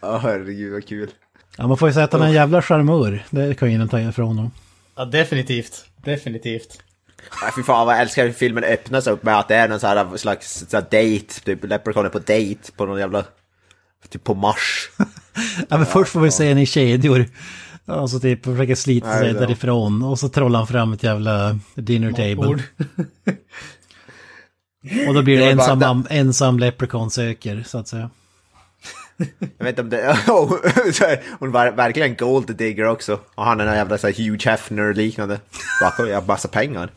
[0.00, 1.10] Ja herregud vad kul.
[1.56, 3.24] Ja, man får ju säga att han är en jävla charmör.
[3.30, 4.50] Det kan ju ingen ta ifrån honom.
[4.96, 5.84] Ja, definitivt.
[6.04, 6.82] Definitivt.
[7.42, 9.80] Nej fy fan vad jag älskar hur filmen öppnas upp med att det är någon
[9.80, 11.40] sån här slags så här date.
[11.44, 13.24] Typ Leprechaun är på date på någon jävla...
[14.08, 14.90] Typ på Mars.
[15.68, 17.26] Ja, men först får vi se en i kedjor.
[17.86, 20.02] Och så typ försöker slita Nej, sig är- därifrån.
[20.02, 22.62] Och så trollar han fram ett jävla dinner table.
[25.08, 28.10] Och då blir det Det var bara ensam, ensam leprechaun söker, så att säga.
[29.58, 30.02] Jag vet inte om det...
[31.00, 33.20] här, Hon var verkligen gold digger också.
[33.34, 35.40] Och han är en jävla så här Hugh Hefner liknande.
[35.80, 36.90] Bara, jag har massa pengar.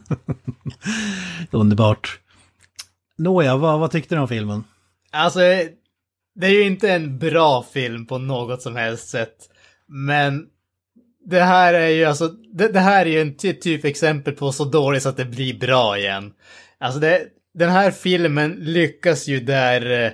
[1.50, 2.18] Underbart.
[3.18, 4.64] Nåja, vad, vad tyckte du om filmen?
[5.10, 5.38] Alltså,
[6.34, 9.36] det är ju inte en bra film på något som helst sätt.
[9.86, 10.46] Men
[11.26, 14.52] det här är ju alltså, det, det här är ju en ty typ exempel på
[14.52, 16.32] så dåligt så att det blir bra igen.
[16.78, 17.22] Alltså det,
[17.54, 20.12] den här filmen lyckas ju där eh,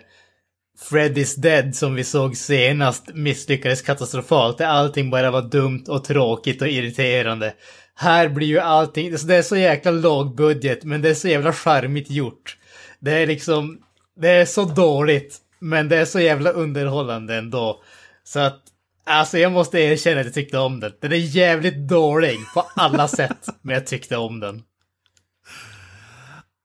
[0.79, 4.59] Fred is Dead som vi såg senast misslyckades katastrofalt.
[4.59, 7.55] Där allting bara var dumt och tråkigt och irriterande.
[7.95, 11.29] Här blir ju allting, alltså, det är så jäkla låg budget men det är så
[11.29, 12.57] jävla charmigt gjort.
[12.99, 13.79] Det är liksom,
[14.21, 17.83] det är så dåligt men det är så jävla underhållande ändå.
[18.25, 18.63] Så att,
[19.05, 20.93] alltså jag måste erkänna att jag tyckte om den.
[21.01, 24.63] Den är jävligt dålig på alla sätt, men jag tyckte om den.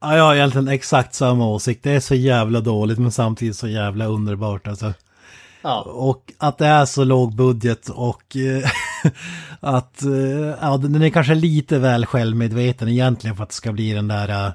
[0.02, 1.84] Ja, jag har egentligen exakt samma åsikt.
[1.84, 4.94] Det är så jävla dåligt men samtidigt så jävla underbart alltså.
[5.62, 5.82] Ja.
[5.82, 8.70] Och att det är så låg budget och eh,
[9.60, 13.94] att eh, ja, den är kanske lite väl självmedveten egentligen för att det ska bli
[13.94, 14.48] den där...
[14.48, 14.52] eh,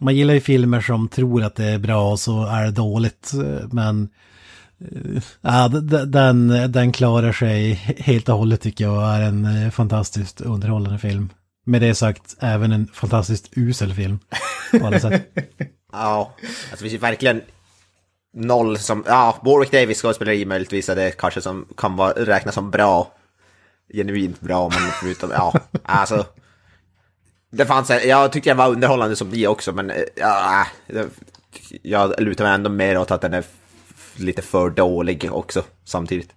[0.00, 3.32] man gillar ju filmer som tror att det är bra och så är det dåligt.
[3.70, 4.08] Men
[5.40, 5.68] ja,
[6.06, 11.28] den, den klarar sig helt och hållet tycker jag och är en fantastiskt underhållande film.
[11.68, 14.18] Med det sagt, även en fantastiskt usel film.
[14.80, 15.22] På alla sätt.
[15.92, 17.42] Ja, alltså det finns ju verkligen
[18.34, 19.04] noll som...
[19.06, 23.12] Ja, Warwick Davis skådespeleri möjligtvis är det kanske som kan vara, räknas som bra.
[23.94, 25.30] Genuint bra, men förutom...
[25.30, 26.26] Ja, alltså...
[27.50, 27.90] Det fanns...
[27.90, 30.66] Jag tyckte den var underhållande som ni också, men eh, ja,
[31.82, 33.44] jag lutar mig ändå mer åt att den är
[34.16, 36.34] lite för dålig också samtidigt.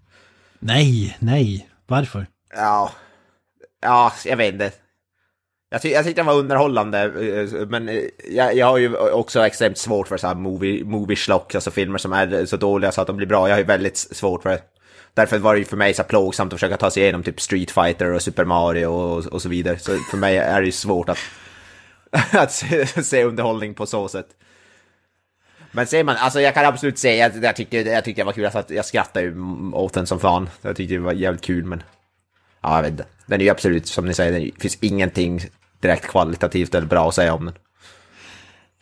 [0.60, 1.70] Nej, nej.
[1.88, 2.28] Varför?
[2.56, 2.92] Ja,
[3.82, 4.72] ja, jag vet inte.
[5.74, 8.96] Jag, ty jag tyckte den var underhållande, eh, eh, men eh, jag, jag har ju
[8.96, 12.92] också extremt svårt för så här movie, movie schlock, alltså filmer som är så dåliga
[12.92, 13.48] så att de blir bra.
[13.48, 14.62] Jag har ju väldigt svårt för det.
[15.14, 17.72] Därför var det ju för mig så plågsamt att försöka ta sig igenom typ Street
[17.72, 19.80] Fighter och Super Mario och, och så vidare.
[19.80, 21.18] Så för mig är det ju svårt att,
[22.32, 24.28] att se, se underhållning på så sätt.
[25.72, 28.34] Men ser man, alltså jag kan absolut säga att jag tyckte, jag tyckte det var
[28.34, 29.36] kul, alltså jag skrattade ju
[29.74, 30.50] åt den som fan.
[30.62, 31.84] Jag tyckte det var jävligt kul men...
[32.62, 33.06] Ja, jag vet inte.
[33.26, 35.42] Den är ju absolut, som ni säger, det finns ingenting
[35.82, 37.54] direkt kvalitativt eller bra att säga om den.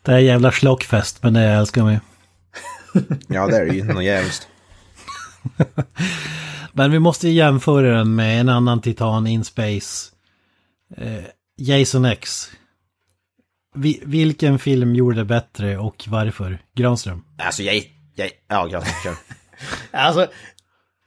[0.02, 2.00] Det är jävla slockfest, men det älskar man ju.
[3.28, 4.48] Ja, det är ju något jävligt.
[6.74, 10.12] Men vi måste ju jämföra den med en annan Titan in Space.
[10.98, 11.24] Eh,
[11.58, 12.52] Jason X.
[13.76, 16.60] Vi, vilken film gjorde det bättre och varför?
[16.76, 17.24] Granström.
[17.38, 17.76] Alltså jag...
[18.16, 19.16] jag ja, kör.
[19.92, 20.28] Alltså,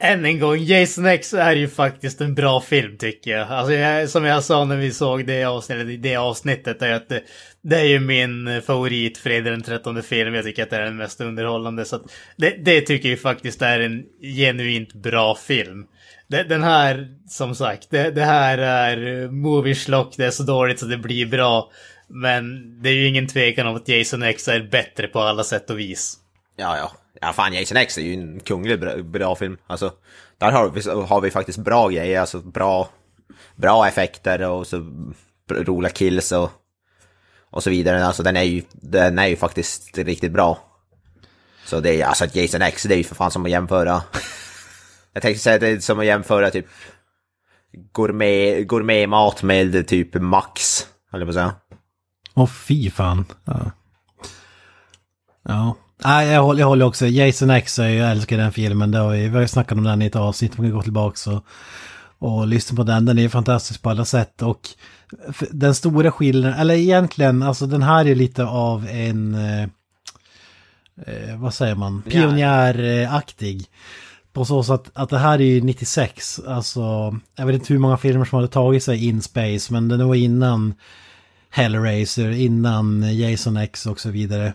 [0.03, 3.49] än en gång, Jason X är ju faktiskt en bra film tycker jag.
[3.49, 7.23] Alltså, jag, som jag sa när vi såg det avsnittet, det avsnittet är att det,
[7.63, 10.35] det är ju min favorit Fredag den 13 film.
[10.35, 11.85] Jag tycker att det är den mest underhållande.
[11.85, 12.03] Så att
[12.37, 14.05] det, det tycker jag faktiskt är en
[14.37, 15.87] genuint bra film.
[16.29, 20.81] Det, den här, som sagt, det, det här är eh, movieslock, det är så dåligt
[20.81, 21.71] så det blir bra.
[22.09, 25.71] Men det är ju ingen tvekan om att Jason X är bättre på alla sätt
[25.71, 26.17] och vis.
[26.57, 26.93] Ja, ja.
[27.21, 29.57] Ja, fan Jason X är ju en kunglig bra, bra film.
[29.67, 29.93] Alltså,
[30.39, 32.89] där har vi, har vi faktiskt bra grejer, alltså bra,
[33.57, 34.77] bra effekter och så
[35.51, 36.51] roliga kills och,
[37.51, 38.07] och så vidare.
[38.07, 40.59] Alltså den är ju, den är ju faktiskt riktigt bra.
[41.65, 44.03] Så det är alltså Jason X, det är ju för fan som att jämföra.
[45.13, 46.67] Jag tänkte säga att det är som att jämföra typ
[47.93, 51.55] gourmet, gourmetmat med typ Max, höll jag på att säga.
[52.35, 53.25] Åh fy fan.
[53.45, 53.71] Ja.
[55.43, 55.77] ja.
[56.05, 57.07] Nej, jag håller, jag håller också.
[57.07, 58.91] Jason X, jag älskar den filmen.
[58.91, 60.59] Det har vi, vi har ju snackat om den i ett avsnitt.
[60.59, 61.45] Man kan gå tillbaka och,
[62.19, 63.05] och lyssna på den.
[63.05, 64.43] Den är fantastisk på alla sätt.
[64.43, 64.69] Och
[65.51, 69.35] den stora skillnaden, eller egentligen, alltså den här är lite av en...
[69.35, 69.63] Eh,
[71.07, 72.03] eh, vad säger man?
[72.03, 73.67] Pionjäraktig.
[74.33, 76.41] På så sätt att det här är ju 96.
[76.47, 79.73] Alltså, jag vet inte hur många filmer som hade tagit sig in space.
[79.73, 80.75] Men den var innan
[81.51, 84.53] Hellraiser, innan Jason X och så vidare.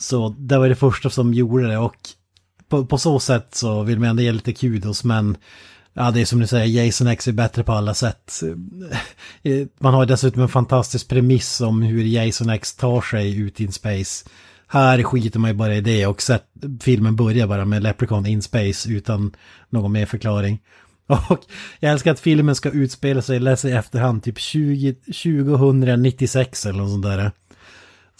[0.00, 1.96] Så det var det första som gjorde det och
[2.68, 5.36] på, på så sätt så vill man ändå ge lite kudos men
[5.92, 8.42] ja det är som du säger, Jason X är bättre på alla sätt.
[9.42, 13.72] Eh, man har dessutom en fantastisk premiss om hur Jason X tar sig ut in
[13.72, 14.28] space.
[14.66, 16.44] Här skiter man ju bara i det och sett,
[16.80, 19.32] filmen börjar bara med Leprechaun in space utan
[19.70, 20.60] någon mer förklaring.
[21.06, 21.40] Och
[21.80, 26.90] jag älskar att filmen ska utspela sig, läser i efterhand, typ 20, 2096 eller något
[26.90, 27.32] sånt där.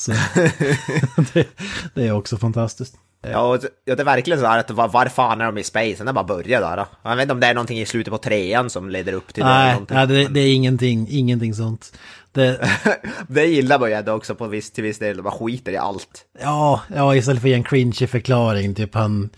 [0.00, 0.12] Så
[1.32, 1.46] det,
[1.94, 2.94] det är också fantastiskt.
[3.22, 5.58] Ja, och det- ja, det är verkligen så här att var, var fan är de
[5.58, 6.04] i space?
[6.04, 6.76] Den bara börjar där.
[6.76, 6.86] Då.
[7.02, 9.42] Jag vet inte om det är någonting i slutet på trean som leder upp till
[9.42, 9.48] det.
[9.48, 9.96] Nej, någonting.
[9.96, 11.92] nej det, det är ingenting, ingenting sånt.
[12.32, 12.68] Det,
[13.28, 15.22] Det gillar man ju ändå också på viss, till viss del.
[15.22, 16.24] Man skiter i allt.
[16.40, 19.30] ja, ja, istället för att ge en cringy förklaring, typ han,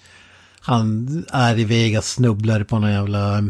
[0.60, 3.42] han är i Vegas, snubblar på någon jävla,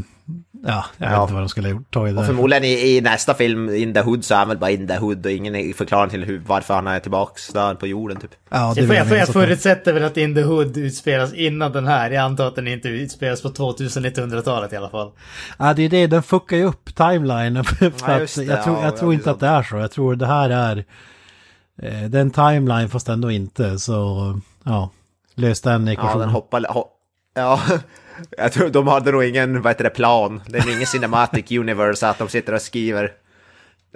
[0.67, 1.23] ja, jag vet Ja.
[1.23, 4.01] inte vad de skulle ha gjort, tagit Och förmodligen i, i nästa film, In the
[4.01, 6.75] Hood, så är han väl bara In the Hood och ingen förklaring till hur, varför
[6.75, 8.31] han är tillbaks där på jorden typ.
[8.51, 11.73] Ja, det Jag, jag, jag att han- förutsätter väl att In the Hood utspelas innan
[11.73, 12.11] den här.
[12.11, 15.11] Jag antar att den inte utspelas på 2100-talet i alla fall.
[15.59, 17.65] Ja, det är det, den fuckar ju upp timelinen.
[17.65, 19.63] För Ja, att det, jag tror, ja, jag ja, tror det inte att det är
[19.63, 19.77] så.
[19.77, 20.77] Jag tror det här är...
[21.83, 23.79] Eh, det är en timeline fast ändå inte.
[23.79, 23.95] Så
[24.65, 24.91] ja,
[25.35, 26.21] lös den Ja, ekvationen.
[26.21, 26.67] den hoppar...
[26.69, 26.85] Ho
[27.35, 27.61] ja,
[28.39, 30.41] jag tror de hade nog ingen, vad heter det, plan.
[30.47, 33.13] Det är ingen cinematic universe att de sitter och skriver.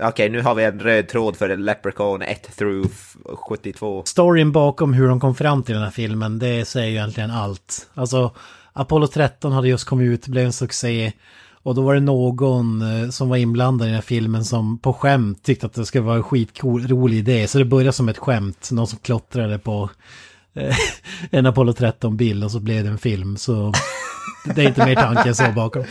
[0.02, 3.16] Okej, nu har vi en röd tråd för Leprechaun 1 through f-
[3.48, 4.02] 72.
[4.06, 7.88] Storyn bakom hur de kom fram till den här filmen, det säger ju egentligen allt.
[7.94, 8.34] Alltså,
[8.72, 11.12] Apollo 13 hade just kommit ut, blev en succé.
[11.62, 14.92] Och då var det någon eh, som var inblandad i den här filmen som på
[14.92, 17.48] skämt tyckte att det skulle vara en skitcool, rolig idé.
[17.48, 19.90] Så det började som ett skämt, någon som klottrade på
[21.30, 23.36] en Apollo 13-bild och så blev det en film.
[23.36, 23.72] Så
[24.54, 25.84] det är inte mer tanke än så bakom.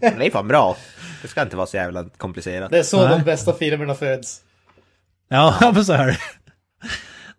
[0.00, 0.76] Men det är fan bra.
[1.22, 2.70] Det ska inte vara så jävla komplicerat.
[2.70, 3.18] Det är så Nej.
[3.18, 4.40] de bästa filmerna föds.
[5.28, 6.18] Ja, men så här.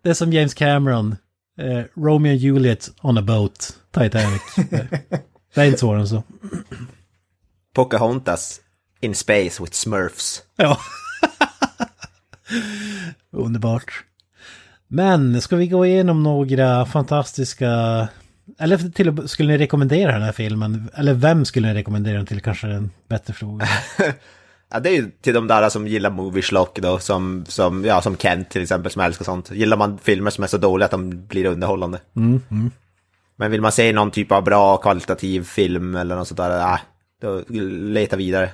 [0.02, 1.16] Det är som James Cameron.
[1.60, 3.76] Eh, Romeo and Juliet on a boat.
[3.94, 4.42] Titanic.
[5.54, 6.22] det är inte svårare än så.
[7.74, 8.60] Pocahontas
[9.00, 10.42] in space with smurfs.
[10.56, 10.78] Ja.
[13.32, 14.04] Underbart.
[14.94, 17.68] Men ska vi gå igenom några fantastiska...
[18.58, 20.90] Eller till och skulle ni rekommendera den här filmen?
[20.94, 22.40] Eller vem skulle ni rekommendera den till?
[22.40, 23.66] Kanske en bättre fråga.
[24.74, 28.02] Ja, det är ju till de där som gillar movie schlock då, som, som, ja,
[28.02, 29.50] som Kent till exempel, som älskar sånt.
[29.50, 32.00] Gillar man filmer som är så dåliga att de blir underhållande.
[33.36, 36.80] Men vill man se någon typ av bra kvalitativ film eller något sånt där, äh,
[37.22, 38.50] då leta vidare.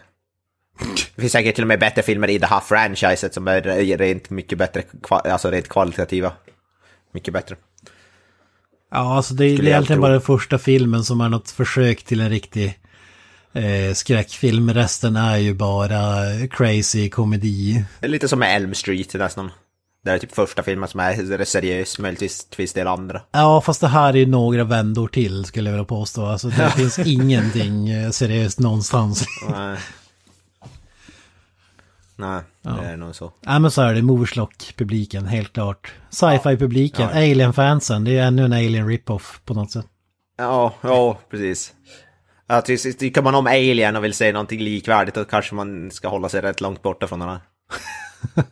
[1.14, 3.60] Det finns säkert till och med bättre filmer i det här franchiset som är
[3.98, 6.32] rent mycket bättre, alltså rent kvalitativa.
[7.12, 7.56] Mycket bättre.
[8.90, 12.30] Ja, alltså det, är egentligen bara den första filmen som är något försök till en
[12.30, 12.78] riktig
[13.52, 14.74] eh, skräckfilm.
[14.74, 16.06] Resten är ju bara
[16.50, 17.84] crazy komedi.
[18.00, 19.50] Lite som med Elm Street nästan.
[20.04, 23.20] Det är typ första filmen som är seriös, möjligtvis del andra.
[23.30, 26.26] Ja, fast det här är ju några vändor till skulle jag vilja påstå.
[26.26, 29.24] Alltså det finns ingenting eh, seriöst någonstans.
[32.18, 32.42] Nej.
[32.62, 33.32] Nej, det är nog så.
[33.40, 35.92] Ja men så är det, Moverslock-publiken, helt klart.
[36.10, 39.86] Sci-fi-publiken, Alien-fansen, det är ju ännu en Alien rip-off på något sätt.
[40.38, 41.72] Ja, ja, precis.
[42.46, 46.08] Ja, ty- tycker man om Alien och vill se någonting likvärdigt då kanske man ska
[46.08, 47.40] hålla sig rätt långt borta från den här.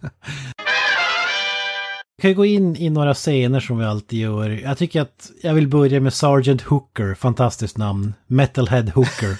[2.16, 4.48] Vi kan ju gå in i några scener som vi alltid gör.
[4.50, 8.14] Jag tycker att jag vill börja med Sergeant Hooker, fantastiskt namn.
[8.26, 9.36] Metalhead Hooker.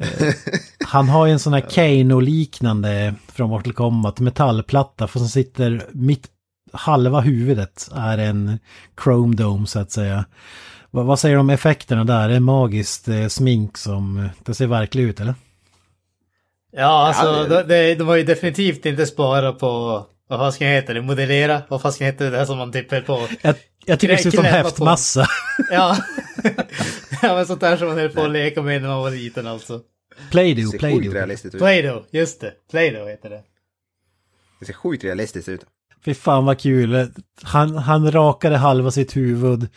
[0.00, 0.34] Eh,
[0.86, 6.28] Han har ju en sån här Kano-liknande från Mortal Kombat, metallplatta, för som sitter mitt
[6.72, 8.58] halva huvudet är en
[9.04, 10.24] Chrome Dome så att säga.
[10.90, 12.28] Vad, vad säger du om effekterna där?
[12.28, 15.34] Är det magiskt eh, smink som, eh, det ser verkligt ut eller?
[16.72, 20.52] Ja, alltså Ja, de, det- de, de har ju definitivt inte sparat på, vad fan
[20.52, 21.62] ska jag heta det, modellera?
[21.68, 23.28] Vad fan ska jag heta det där som man typ på?
[23.42, 23.54] Jag,
[23.86, 25.26] jag tycker det ser ut som häftmassa.
[25.70, 25.96] Ja.
[27.22, 29.46] ja, men sånt där som man höll på att leka med när man var liten
[29.46, 29.80] alltså.
[30.30, 31.14] Play-Doh, Det ser sjukt Play-Doh.
[31.14, 31.60] realistiskt ut.
[31.60, 32.52] Play-Doh, just det.
[32.70, 33.42] Play-Doh heter det.
[34.60, 35.60] Det ser sjukt realistiskt ut.
[36.04, 37.10] Fy fan vad kul.
[37.42, 39.68] Han, han rakade halva sitt huvud.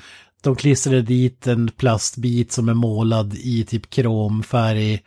[0.41, 5.01] De klistrade dit en plastbit som är målad i typ kromfärg.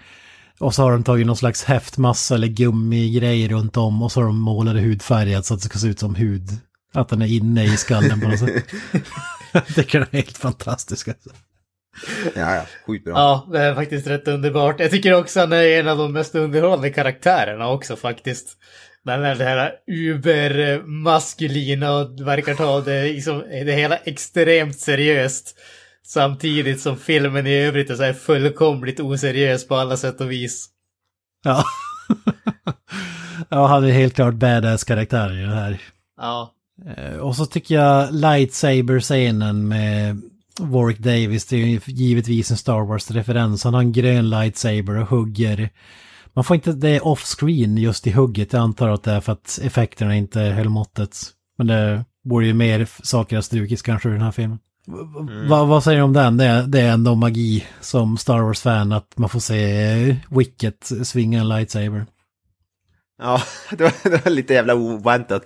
[0.62, 4.26] Och så har de tagit någon slags häftmassa eller gummigrej runt om och så har
[4.26, 6.48] de målat det hudfärgat så att det ska se ut som hud.
[6.94, 8.64] Att den är inne i skallen på något sätt.
[9.74, 11.08] Tycker den är helt fantastisk.
[11.08, 11.30] Alltså.
[12.34, 13.14] Ja, ja, sjukt bra.
[13.14, 14.80] Ja, det är faktiskt rätt underbart.
[14.80, 18.56] Jag tycker också han är en av de mest underhållande karaktärerna också faktiskt.
[19.04, 25.58] Den är det här ubermaskulina och verkar ta det, liksom, det hela extremt seriöst.
[26.06, 30.68] Samtidigt som filmen i övrigt är så här fullkomligt oseriös på alla sätt och vis.
[31.44, 31.64] Ja.
[33.48, 35.80] ja, han är helt klart badass-karaktär i det här.
[36.16, 36.52] Ja.
[36.96, 40.22] Eh, Och så tycker jag lightsaber-scenen med
[40.60, 43.64] Warwick Davis, det är ju givetvis en Star Wars-referens.
[43.64, 45.70] Han har en grön lightsaber och hugger.
[46.34, 48.52] Man får inte, det är off-screen just i hugget.
[48.52, 51.16] Jag antar att det är för att effekterna inte höll måttet.
[51.58, 54.58] Men det borde ju mer saker ha strukits kanske i den här filmen.
[54.86, 56.36] V- Vad, vad säger du om den?
[56.36, 61.40] Det är, det är ändå magi som Star Wars-fan att man får se Wicket svinga
[61.40, 62.06] en lightsaber.
[63.22, 65.42] Ja, det var, det var lite jävla oväntat.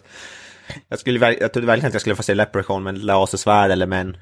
[0.89, 4.01] Jag, skulle, jag trodde verkligen att jag skulle få se Leprechaun med lasersvärd eller med
[4.01, 4.17] en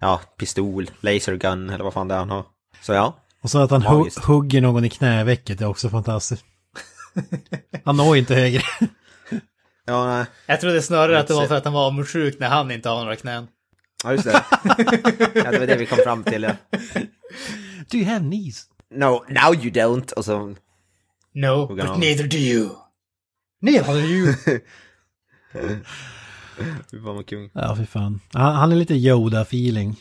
[0.00, 2.44] ja, pistol, lasergun eller vad fan det är han har.
[2.82, 3.16] Så ja.
[3.42, 6.44] Och så att han hu- hugger någon i knävecket är också fantastiskt.
[7.84, 8.62] Han når inte högre.
[9.86, 10.24] Ja, nej.
[10.46, 13.00] Jag trodde snarare att det var för att han var avundsjuk när han inte har
[13.02, 13.48] några knän.
[14.04, 14.32] Ja, just det.
[15.34, 16.42] ja, det var det vi kom fram till.
[16.42, 16.52] Ja.
[17.90, 18.64] Do you have knees?
[18.90, 20.12] No, now you don't.
[20.12, 20.54] Och så...
[21.34, 22.00] No, but han.
[22.00, 22.68] neither do you.
[23.60, 24.34] Neither do you.
[26.90, 27.50] Fy fan vad kung.
[27.52, 28.20] Ja, fy fan.
[28.32, 29.94] Han, han är lite Yoda-feeling.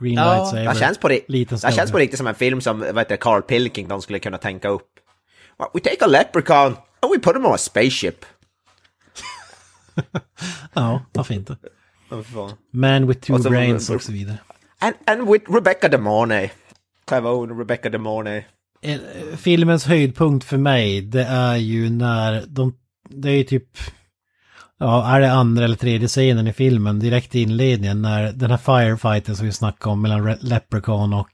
[0.00, 0.74] Green Ja, lightsaber.
[0.74, 3.16] Det känns på, det, Liten det känns på riktigt som en film som vad heter,
[3.16, 4.88] Carl Pilkington skulle kunna tänka upp.
[5.74, 8.24] We take a leprechaun and we put him on a spaceship.
[10.72, 11.56] Ja, varför inte?
[12.72, 14.38] Man with two Och brains och så vidare.
[14.78, 16.50] And, and with Rebecca De Mornay.
[17.10, 18.44] Own Rebecca De Mornay.
[18.82, 19.00] Eh,
[19.36, 22.74] Filmens höjdpunkt för mig, det är ju när de...
[23.08, 23.68] Det är ju typ...
[24.78, 28.56] Ja, är det andra eller tredje scenen i filmen, direkt i inledningen, när den här
[28.56, 31.30] firefighten som vi snackade om mellan Re- Leprechaun och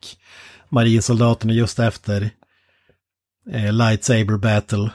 [0.68, 2.30] marinsoldaterna just efter
[3.52, 4.90] eh, Lightsaber Battle.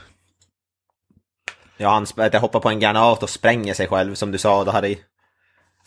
[1.78, 4.64] Ja, han hoppar på en granat och spränger sig själv som du sa.
[4.64, 4.96] Det hade.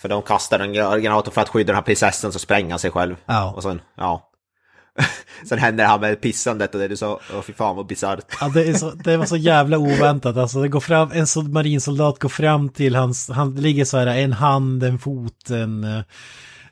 [0.01, 2.70] För de kastar en gra- granat och för att skydda den här prinsessan så spränger
[2.70, 3.16] han sig själv.
[3.26, 3.53] Ja.
[3.57, 4.26] Och sen, ja.
[5.48, 7.20] sen händer det här med pissandet och det du sa.
[7.34, 8.24] Åh fy fan vad bisarrt.
[8.40, 10.36] Ja, det, så, det var så jävla oväntat.
[10.36, 14.07] Alltså, det går fram, en sol- marinsoldat går fram till hans, han ligger så här
[14.07, 16.03] en hand, en fot, en, eh,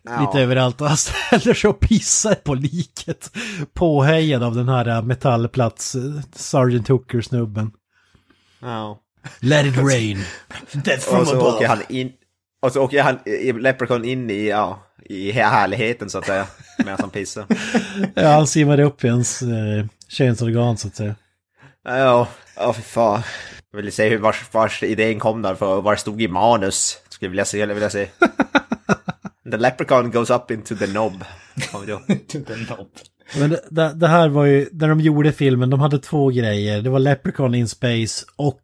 [0.03, 0.21] Ja.
[0.21, 0.81] lite överallt.
[0.81, 3.31] Och han ställer sig och pissar på liket.
[3.75, 6.01] Påhejad av den här eh, metallplats, eh,
[6.35, 7.71] Sergeant Hooker-snubben.
[8.61, 8.99] Ja.
[9.41, 10.25] Let it rain.
[10.73, 11.57] Death from Och så above.
[11.57, 12.13] åker han in.
[12.61, 16.47] Och så åker han i Leprechaun in i, ja, i härligheten så att säga.
[16.79, 17.47] Medan han pissar.
[18.15, 21.15] Ja, han simmar upp i hans eh, könsorgan så att säga.
[21.85, 23.23] Ja, ja fy fan.
[23.73, 26.99] Jag vill se hur vars, vars idén kom där för vad det stod i manus.
[27.09, 28.09] Skulle vilja se, eller vilja se.
[29.51, 31.25] The leprechaun goes up into the knob.
[31.73, 31.99] Kom då.
[31.99, 32.89] To the knob.
[33.37, 36.83] Men det, det, det här var ju, när de gjorde filmen, de hade två grejer.
[36.83, 38.63] Det var Leprechaun in Space och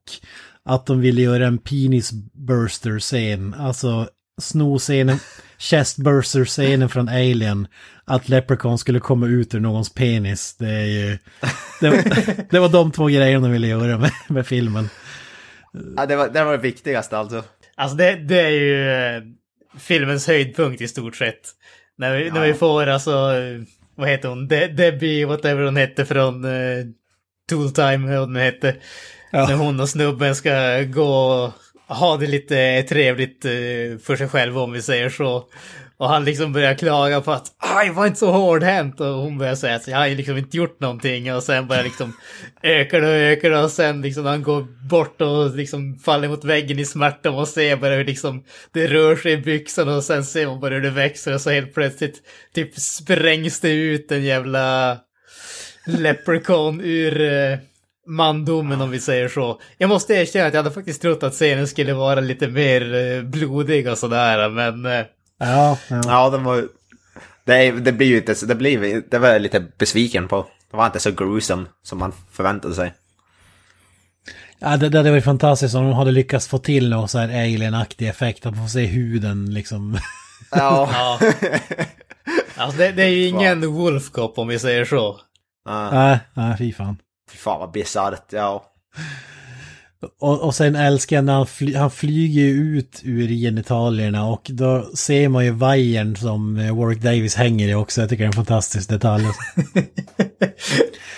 [0.64, 3.54] att de ville göra en penis burster-scen.
[3.54, 4.08] Alltså
[4.40, 5.18] sno-scenen,
[5.58, 7.66] chest burster-scenen från Alien.
[8.04, 10.56] Att Leprechaun skulle komma ut ur någons penis.
[10.58, 11.18] Det är ju...
[11.80, 12.04] Det,
[12.50, 14.88] det var de två grejerna de ville göra med, med filmen.
[15.96, 17.44] Ja, det var det, var det viktigaste alltså.
[17.76, 19.22] Alltså det, det är ju eh,
[19.78, 21.40] filmens höjdpunkt i stort sett.
[21.98, 23.62] När vi, när vi får alltså, eh,
[23.94, 26.84] vad heter hon, De Debbie, whatever hon hette från uh,
[27.48, 28.76] Tooltime, vad hon hette.
[29.35, 29.47] Ja.
[29.47, 31.53] När hon och snubben ska gå
[31.89, 33.51] och ha det lite trevligt eh,
[34.03, 35.45] för sig själv om vi säger så.
[35.97, 39.01] Och han liksom börjar klaga på att aj, var inte så hårdhänt.
[39.01, 41.35] Och hon börjar säga att jag har ju liksom inte gjort någonting.
[41.35, 42.16] Och sen börjar liksom
[42.62, 43.64] öka det och öka det.
[43.64, 47.30] Och sen liksom han går bort och liksom faller mot väggen i smärta.
[47.30, 49.97] Och ser bara hur liksom det rör sig i byxorna.
[49.97, 51.35] Och sen ser man bara hur det växer.
[51.35, 52.22] Och så helt plötsligt
[52.55, 54.99] typ sprängs det ut en jävla
[55.87, 57.59] leprechaun ur eh,
[58.07, 59.61] mandomen om vi säger så.
[59.78, 63.22] Jag måste erkänna att jag hade faktiskt trott att scenen skulle vara lite mer eh,
[63.22, 64.48] blodig och sådär.
[64.48, 65.05] Men eh,
[65.38, 66.02] Ja, ja.
[66.05, 66.68] Ja, de var...
[67.44, 68.46] Det, det blir ju inte så...
[68.46, 70.46] Det, blir, det var jag lite besviken på.
[70.70, 72.94] Det var inte så gruesome som man förväntade sig.
[74.59, 77.28] ja det, det hade varit fantastiskt om de hade lyckats få till någon så här
[77.28, 78.46] alien-aktig effekt.
[78.46, 79.98] Att få se huden liksom.
[80.50, 80.88] Ja.
[81.20, 81.32] ja.
[82.57, 85.20] Alltså det, det är ju ingen Wolfcop om vi säger så.
[85.66, 86.96] Nej, nej, fy fan.
[87.35, 88.64] Fy fan vad bisarrt, ja.
[90.20, 94.91] Och, och sen älskar jag när han, fly, han flyger ut ur genitalierna och då
[94.97, 98.01] ser man ju vajern som eh, Warwick Davis hänger i också.
[98.01, 99.24] Jag tycker det är en fantastisk detalj.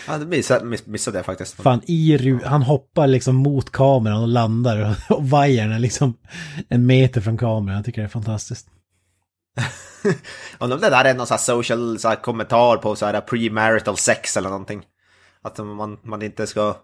[0.08, 1.54] Ja, det missade, miss, missade jag faktiskt.
[1.54, 6.14] Fan, i ru- han hoppar liksom mot kameran och landar och, och vajern är liksom
[6.68, 7.76] en meter från kameran.
[7.76, 8.66] Jag tycker det är fantastiskt.
[10.58, 13.20] Undrar om det där är någon sån här social så här, kommentar på så här
[13.20, 14.82] premarital sex eller någonting.
[15.46, 16.76] Att man, man inte ska...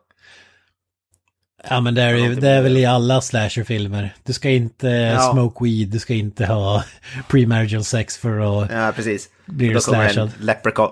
[1.68, 4.14] Ja men det är, ju- det är väl i alla slasherfilmer.
[4.22, 5.32] Du ska inte Ja.
[5.32, 6.84] smoke weed, du ska inte ha
[7.28, 9.30] premarital sex för att Ja, precis.
[9.46, 10.32] bli Då kommer slashad.
[10.40, 10.90] en leprechaun.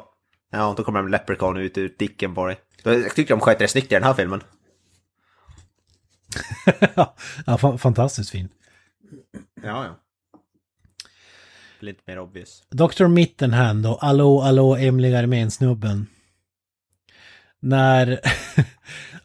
[0.53, 2.57] Ja, då kommer en leprechaun ut ur dicken på dig.
[2.85, 4.41] Jag tycker de sköter det snyggt i den här filmen.
[6.97, 7.15] ja,
[7.47, 8.49] fa- fantastiskt fin.
[9.63, 9.97] Ja, ja.
[11.81, 12.63] Blir inte mer obvious.
[12.71, 13.07] Dr.
[13.07, 16.07] Mittenhand och Allå, allå, Emily Armén-snubben.
[17.61, 18.21] När...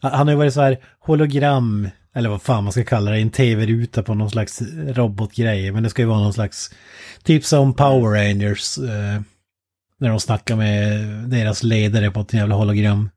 [0.00, 3.30] han har ju varit så här hologram, eller vad fan man ska kalla det, en
[3.30, 5.72] tv-ruta på någon slags robotgrej.
[5.72, 6.74] Men det ska ju vara någon slags,
[7.22, 8.78] typ som Power Rangers.
[8.78, 9.20] Eh,
[9.98, 13.10] när de snackar med deras ledare på ett jävla hologram.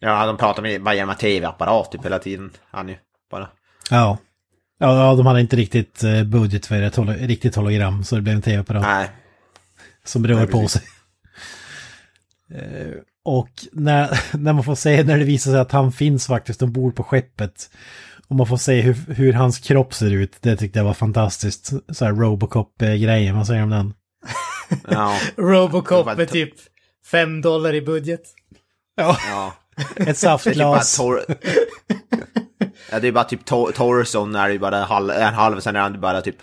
[0.00, 2.50] Ja, de pratar med bara genom en tv-apparat typ hela tiden.
[2.70, 2.96] Han ju
[3.30, 3.48] bara.
[3.90, 4.18] Ja.
[4.78, 8.36] Ja, de hade inte riktigt eh, budget för ett holo riktigt hologram, så det blev
[8.36, 8.82] en tv-apparat.
[8.82, 9.10] Nej.
[10.04, 10.82] Som rör på sig.
[13.28, 16.96] Och när, när man får se, när det visar sig att han finns faktiskt ombord
[16.96, 17.70] på skeppet.
[18.28, 20.36] Och man får se hur, hur hans kropp ser ut.
[20.40, 21.72] Det tyckte jag var fantastiskt.
[21.92, 23.94] Så här Robocop-grejen, vad säger du om den?
[24.90, 25.18] Ja.
[25.36, 26.54] Robocop med typ
[27.10, 28.20] 5 dollar i budget.
[28.96, 29.16] Ja.
[29.30, 29.52] ja.
[29.76, 31.00] Ett Det typ saftglas.
[32.90, 35.80] ja, det är bara typ to- torson är ju bara halv, en halv, sen är
[35.80, 36.36] han bara typ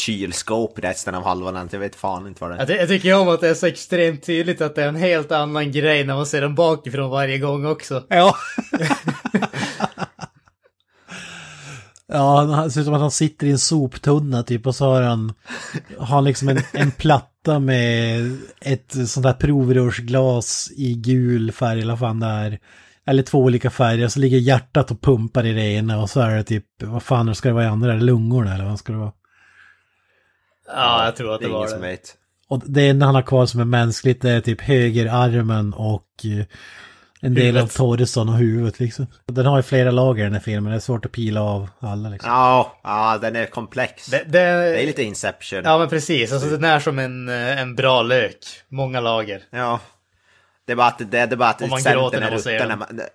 [0.00, 1.68] kylskåp resten av halvan.
[1.72, 2.58] Jag vet fan inte vad det är.
[2.58, 4.96] Jag, ty- jag tycker om att det är så extremt tydligt att det är en
[4.96, 8.04] helt annan grej när man ser den bakifrån varje gång också.
[8.08, 8.36] Ja.
[12.12, 15.02] Ja, han ser ut som att han sitter i en soptunna typ och så har
[15.02, 15.32] han,
[15.98, 21.92] har han liksom en, en platta med ett sånt där provrörsglas i gul färg eller
[21.92, 22.58] vad fan det är.
[23.06, 26.36] Eller två olika färger, så ligger hjärtat och pumpar i det ena och så är
[26.36, 27.94] det typ, vad fan ska det vara i andra?
[27.94, 29.12] Det lungorna eller vad ska det vara?
[30.74, 31.70] Ja, jag tror att Det det, var det.
[31.70, 32.16] som vet.
[32.48, 36.46] Och det enda han har kvar som är mänskligt det är typ högerarmen och eh,
[37.22, 37.76] en del av Huvudet.
[37.76, 39.06] torson och huvudet liksom.
[39.26, 42.08] Den har ju flera lager den här filmen, det är svårt att pila av alla
[42.08, 42.30] liksom.
[42.30, 44.06] Ja, ja, den är komplex.
[44.06, 45.60] Det, det, Det är lite Inception.
[45.64, 46.32] Ja, men precis.
[46.32, 48.36] Alltså den är som en, eh, en bra lök.
[48.68, 49.42] Många lager.
[49.50, 49.80] Ja.
[50.66, 52.40] Det är bara att det, det är bara att man centern gråter är när man
[52.40, 52.68] ser rutten.
[52.68, 52.78] den.
[52.78, 53.08] när man- Det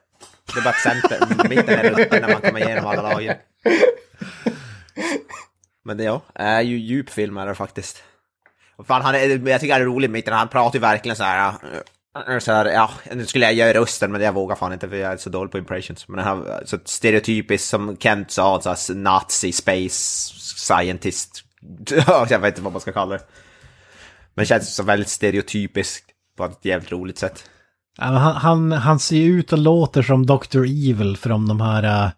[0.54, 3.38] det är bara att centern, mitten är rutten när man kommer igenom alla lager.
[5.86, 8.04] Men det ja, är ju djup film är det faktiskt.
[8.76, 11.24] Och fan, han är, jag tycker han är rolig mitten, han pratar ju verkligen så
[11.24, 11.54] här.
[12.40, 15.14] Så här, ja, nu skulle jag göra rösten men jag vågar fan inte för jag
[15.14, 16.08] är så dålig på impressions.
[16.08, 21.44] Men han har så stereotypiskt som Kent sa, så här, nazi, space, scientist.
[22.30, 23.24] jag vet inte vad man ska kalla det.
[24.34, 26.06] Men det känns som väldigt stereotypiskt
[26.38, 27.50] på ett jävligt roligt sätt.
[27.98, 30.64] Han, han, han ser ju ut och låter som Dr.
[30.64, 32.12] Evil från de här äh,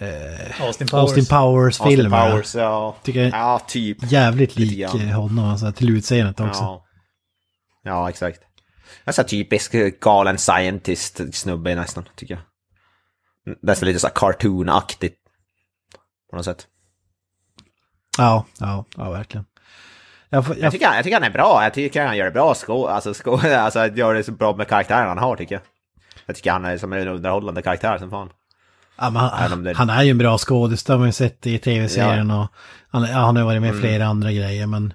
[0.00, 1.02] eh, Austin Powers.
[1.02, 2.16] Austin Powers-filmerna.
[2.16, 2.96] Austin Powers, ja.
[3.02, 3.98] Tycker jag- ja, typ.
[4.02, 5.00] Jävligt lik grann.
[5.00, 6.62] eh, honom alltså, till utseendet också.
[6.62, 6.84] Ja.
[7.82, 8.40] ja, exakt.
[9.04, 12.42] Det är så här typisk eh, galen scientist-snubbe nästan, tycker jag.
[13.62, 15.16] Nästan lite så här cartoon-aktigt.
[16.30, 16.66] På något sätt.
[18.18, 19.46] Ja, ja, ja verkligen.
[20.28, 22.24] Jag, får- Jag jag, tycker, han- jag tycker han är bra, jag tycker han gör
[22.24, 25.54] det bra, skå, alltså, skå, alltså gör det så bra med karaktären han har tycker
[25.54, 25.62] jag.
[26.26, 28.30] Jag tycker han är som en underhållande karaktär som fan.
[28.98, 29.04] Ja,
[29.48, 32.30] han, det- han är ju en bra skådis, det har man ju sett i tv-serien
[32.30, 32.46] och
[32.90, 33.80] han, ja, han har varit med i Mm.
[33.82, 34.92] flera andra grejer men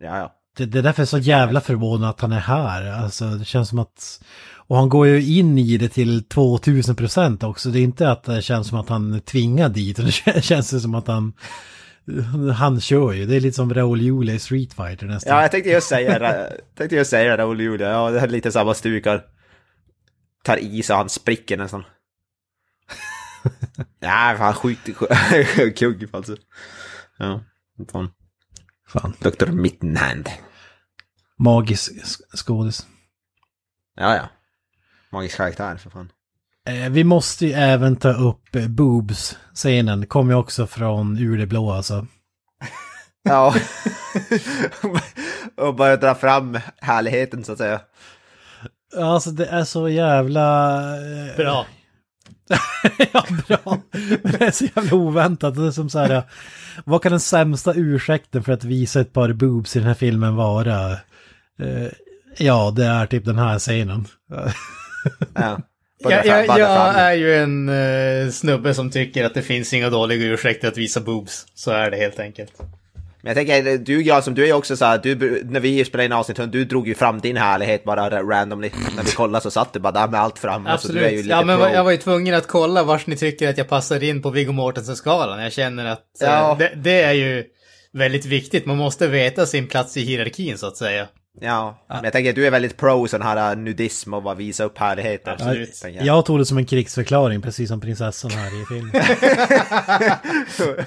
[0.00, 0.32] Ja, ja.
[0.56, 2.92] det, det är därför jag är så jävla förvånad att han är här.
[2.92, 4.20] Alltså det känns som att...
[4.68, 7.68] Och han går ju in i det till 2000 procent också.
[7.68, 9.96] Det är inte att det känns som att han är tvingad dit.
[10.24, 11.32] Det känns som att han...
[12.56, 13.26] Han kör ju.
[13.26, 15.36] Det är lite som Raoul Julia i Street Fighter nästan.
[15.36, 16.46] Ja, jag tänkte just säga
[16.78, 17.88] tänkte just säga det, Raoul Julia.
[17.90, 19.22] Ja, det är lite samma stukar.
[20.44, 21.84] Tar i så han spricker nästan.
[24.00, 24.88] Ja, fan sjukt
[25.56, 26.36] sjukt kugg alltså.
[27.18, 27.40] Ja,
[27.92, 28.10] fan.
[28.88, 29.12] Fan.
[29.20, 29.46] Dr.
[29.46, 30.28] Mittenhand.
[31.38, 32.86] Magisk sk- skådis.
[33.96, 34.28] Ja, ja.
[35.12, 36.12] Magisk karaktär för fan.
[36.68, 40.06] Eh, vi måste ju även ta upp eh, Boobs-scenen.
[40.06, 42.06] Kommer ju också från ur det blå alltså.
[43.28, 43.54] Ja.
[45.56, 47.80] och bara dra fram härligheten så att säga.
[48.96, 50.80] Alltså det är så jävla...
[51.30, 51.66] eh, Bra.
[53.12, 53.78] ja, bra.
[54.22, 55.56] Men det är så jävla oväntat.
[55.56, 56.22] Det är som så här,
[56.84, 60.36] vad kan den sämsta ursäkten för att visa ett par boobs i den här filmen
[60.36, 60.92] vara?
[61.60, 61.88] Eh,
[62.38, 64.06] ja, det är typ den här scenen.
[65.34, 65.58] Ja.
[66.04, 70.26] Bara Jag, jag, är ju en eh, snubbe som tycker att det finns inga dåliga
[70.26, 71.46] ursäkter att visa boobs.
[71.54, 72.52] Så är det helt enkelt.
[73.26, 76.04] Men jag tänker, du som du är ju också så här, du, när vi spelade
[76.04, 78.70] in avsnitt, du drog ju fram din härlighet bara randomly.
[78.96, 80.70] När vi kollade så satt du bara där med allt framme.
[80.70, 80.96] Absolut.
[80.96, 81.68] Så du är ju lite ja, men pro.
[81.68, 84.52] jag var ju tvungen att kolla vars ni tycker att jag passar in på Viggo
[84.52, 85.42] Mortensen-skalan.
[85.42, 86.56] Jag känner att eh, Ja.
[86.58, 87.44] det, det är ju
[87.92, 88.66] väldigt viktigt.
[88.66, 91.06] Man måste veta sin plats i hierarkin så att säga.
[91.40, 94.64] Ja, men jag tänker du är väldigt pro sån här äh, nudism och bara visa
[94.64, 95.32] upp härligheter.
[95.32, 95.84] Absolut.
[95.84, 96.06] jag.
[96.06, 99.02] Jag tog det som en krigsförklaring, precis som prinsessan här i filmen.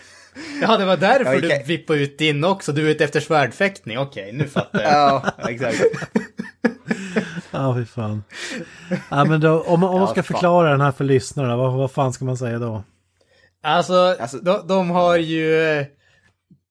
[0.62, 2.72] Ja, det var därför Ja, du vippade ut din också.
[2.72, 3.98] Du är ute efter svärdfäktning.
[3.98, 4.90] Okej, nu fattar jag.
[4.92, 5.80] Ja, exakt.
[7.50, 8.24] Ja, fy fan.
[9.10, 10.24] Ja, men då, om, om man Ja, ska fan.
[10.34, 12.82] förklara den här för lyssnarna, vad, vad fan ska man säga då?
[13.62, 15.86] Alltså, Alltså- de, de har ju eh,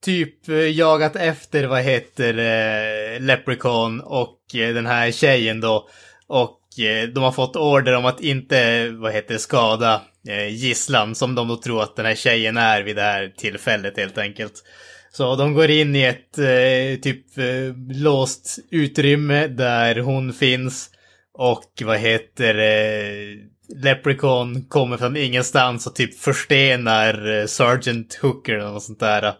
[0.05, 5.89] typ eh, jagat efter, vad heter eh, Leprechaun och eh, den här tjejen då.
[6.27, 11.35] Och eh, de har fått order om att inte, vad heter skada Eh, gisslan som
[11.35, 14.53] de då tror att den här tjejen är vid det här tillfället helt enkelt.
[15.11, 20.89] Så de går in i ett eh, typ eh, låst utrymme där hon finns.
[21.33, 23.37] Och vad heter eh,
[23.83, 29.33] Leprechaun kommer från ingenstans och typ förstenar eh, Sergeant Hooker eller något sånt där.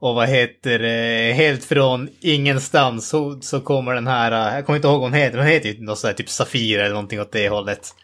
[0.00, 4.76] Och vad heter eh, Helt från ingenstans så, så kommer den här, eh, jag kommer
[4.76, 7.20] inte ihåg vad hon heter, hon heter ju något sånt där typ Safira eller någonting
[7.20, 7.94] åt det hållet.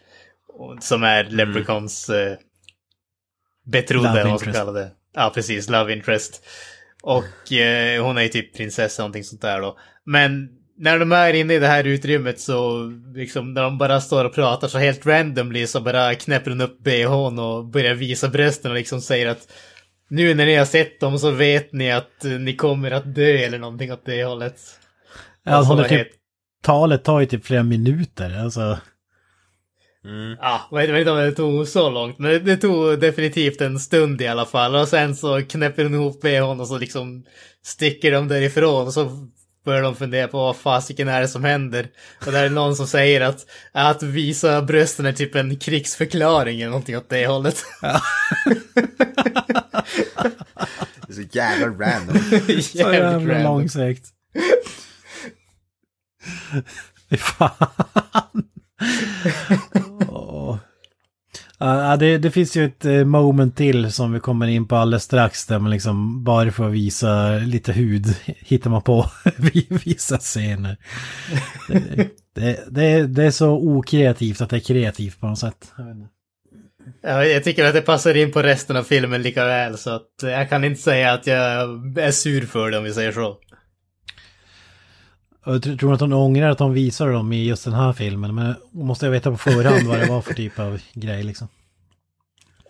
[0.79, 2.37] Som är Leprechauns eh,
[3.65, 4.91] betrodde, Love eller vad man ska kalla det.
[5.13, 6.45] Ja, precis, Love Interest.
[7.03, 9.77] Och eh, hon är ju typ prinsessa någonting sånt där då.
[10.05, 12.85] Men när de är inne i det här utrymmet så
[13.15, 16.79] liksom när de bara står och pratar så helt randomly så bara knäpper hon upp
[16.79, 19.47] bhn och börjar visa brösten och liksom säger att
[20.09, 23.37] nu när ni har sett dem så vet ni att eh, ni kommer att dö
[23.37, 24.59] eller någonting åt det hållet.
[25.43, 26.07] Ja, Alltså, håller vad typ,
[26.63, 28.39] talet tar ju typ flera minuter.
[28.43, 28.77] Alltså,
[30.39, 34.21] Ja, jag vet inte om det tog så långt, men det- tog definitivt en stund
[34.21, 34.75] i alla fall.
[34.75, 37.23] Och sen så knäpper hon ihop bhn och så liksom
[37.65, 39.27] sticker de därifrån och så
[39.65, 41.87] börjar de fundera på vad fasiken är det som händer.
[42.25, 46.61] Och där är det någon som säger att, att visa brösten är typ en krigsförklaring
[46.61, 47.63] eller någonting åt det hållet.
[51.07, 52.17] Det är så jävla random.
[52.61, 53.43] så jävla random.
[53.43, 54.05] långsökt.
[57.09, 57.49] Fy fan.
[61.65, 65.03] Ja, det, det finns ju ett eh, moment till som vi kommer in på alldeles
[65.03, 69.05] strax där man liksom bara för att visa lite hud hittar man på
[69.85, 70.77] vissa scener.
[71.67, 75.71] Det, det, det, är, det är så okreativt att det är kreativt på något sätt.
[77.01, 80.09] Ja, jag tycker att det passar in på resten av filmen lika väl så att
[80.21, 81.37] jag kan inte säga att jag
[81.97, 83.37] är sur för det om vi säger så.
[85.45, 88.35] Jag tror du att hon ångrar att hon visar dem i just den här filmen.
[88.35, 91.47] Men hon måste jag veta på förhand vad det var för typ av grej liksom.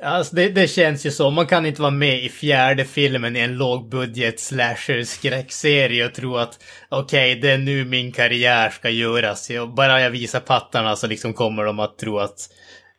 [0.04, 1.30] Alltså det, det känns ju så.
[1.30, 6.38] Man kan inte vara med i fjärde filmen i en lågbudget slasher skräckserie och tro
[6.38, 6.60] att
[6.90, 9.50] okej, det är nu min karriär ska göras.
[9.50, 12.50] Jag, bara jag visar pattarna så liksom kommer de att tro att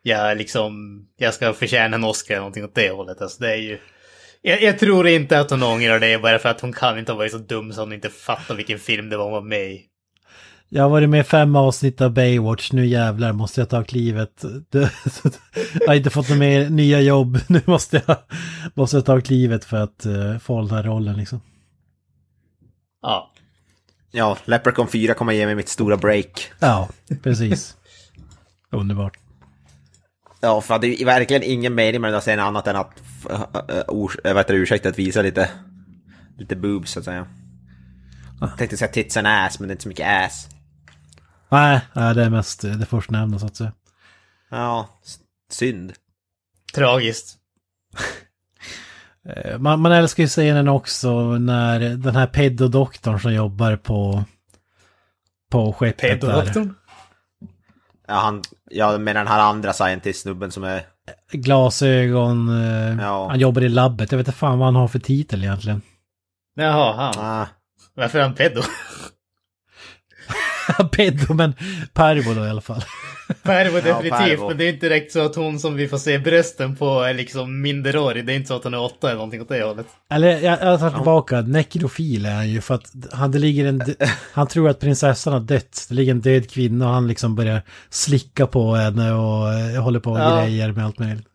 [0.02, 3.22] jag liksom, jag ska förtjäna en Oscar eller någonting åt det hållet.
[3.22, 3.78] Alltså det är ju...
[4.46, 7.16] Jag, jag tror inte att hon ångrar det bara för att hon kan inte ha
[7.16, 9.82] varit så dum så hon inte fattar vilken film det var hon var med i.
[10.68, 14.44] Jag har varit med i fem avsnitt av Baywatch, nu jävlar måste jag ta klivet.
[15.80, 18.16] Jag har inte fått några mer nya jobb, nu måste jag,
[18.74, 21.40] måste jag ta klivet för att uh, få den här rollen liksom.
[23.02, 23.30] Ja.
[24.10, 26.52] Ja, Leprechaun 4 kommer ge mig mitt stora break.
[26.58, 26.88] Ja,
[27.22, 27.76] precis.
[28.70, 29.23] Underbart.
[30.44, 33.40] Ja, för det är verkligen ingen mening med den här scenen annat än att, uh,
[33.40, 35.50] uh, ors- äh, vad heter det, ursäkta, att visa lite,
[36.38, 37.26] lite boobs så att säga.
[38.40, 40.48] Jag tänkte säga tits and ass, men det är inte så mycket ass.
[41.48, 43.72] Nej, nej, det är mest eh, det förstnämnda så att säga.
[44.50, 44.88] Ja,
[45.50, 45.92] synd.
[46.74, 47.36] Tragiskt.
[49.28, 54.24] Eh, Man, man älskar ju scenen också när den här pedodoktorn som jobbar på,
[55.50, 56.42] på skeppet där.
[58.08, 60.82] Ja, han, ja, med den här andra scientist-snubben som är...
[61.32, 63.28] Glasögon, eh, Ja.
[63.28, 64.12] han jobbar i labbet.
[64.12, 65.82] Jag vet inte fan vad han har för titel egentligen.
[66.54, 67.14] Jaha, han.
[67.26, 67.46] Ah,
[67.94, 68.62] Varför är han pedo?
[70.92, 71.54] Pedo, men
[71.92, 72.84] Pervo då i alla fall.
[73.42, 74.48] Pervo definitivt, Pervo.
[74.48, 77.14] men det är inte direkt så att hon som vi får se brösten på är
[77.14, 78.26] liksom minderårig.
[78.26, 79.86] Det är inte så att hon är åtta eller någonting åt det hållet.
[80.10, 83.82] Eller jag, jag tar tillbaka, nekrofil är han ju för att han, det ligger en,
[84.32, 85.86] han tror att prinsessan har dött.
[85.88, 90.00] Det ligger en död kvinna och han liksom börjar slicka på henne och eh, håller
[90.00, 90.42] på och Ja.
[90.44, 91.26] grejer med allt möjligt.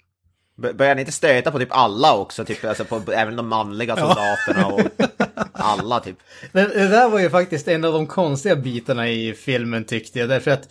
[0.76, 2.46] börjar ni inte stöta på typ alla också?
[2.46, 4.82] Typ, alltså på även de manliga soldaterna och
[5.54, 6.18] alla typ.
[6.52, 10.30] Det, det där var ju faktiskt en av de konstiga bitarna i filmen tyckte jag,
[10.30, 10.70] därför att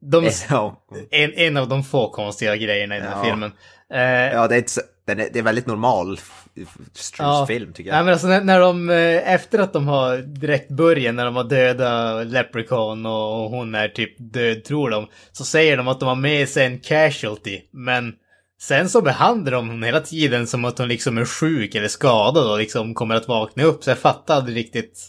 [0.00, 3.24] de, Ja, en, en av de få konstiga grejerna i den här Ja.
[3.24, 3.52] filmen.
[3.94, 4.00] Eh,
[4.34, 4.64] ja det är
[5.06, 6.18] den är, det är väldigt normal
[6.56, 8.04] f- film tycker Ja, jag.
[8.04, 11.44] men alltså när, när de, eh, efter att de har direkt början, när de har
[11.44, 16.14] döda Leprechaun och hon är typ död tror de, så säger de att de har
[16.16, 18.12] med sig en casualty, men
[18.60, 22.50] sen så behandlar de hon hela tiden som att hon liksom är sjuk eller skadad
[22.50, 25.08] och liksom kommer att vakna upp, så jag fattar aldrig riktigt.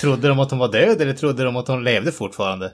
[0.00, 2.72] Trodde de att hon var död eller trodde de att hon levde fortfarande?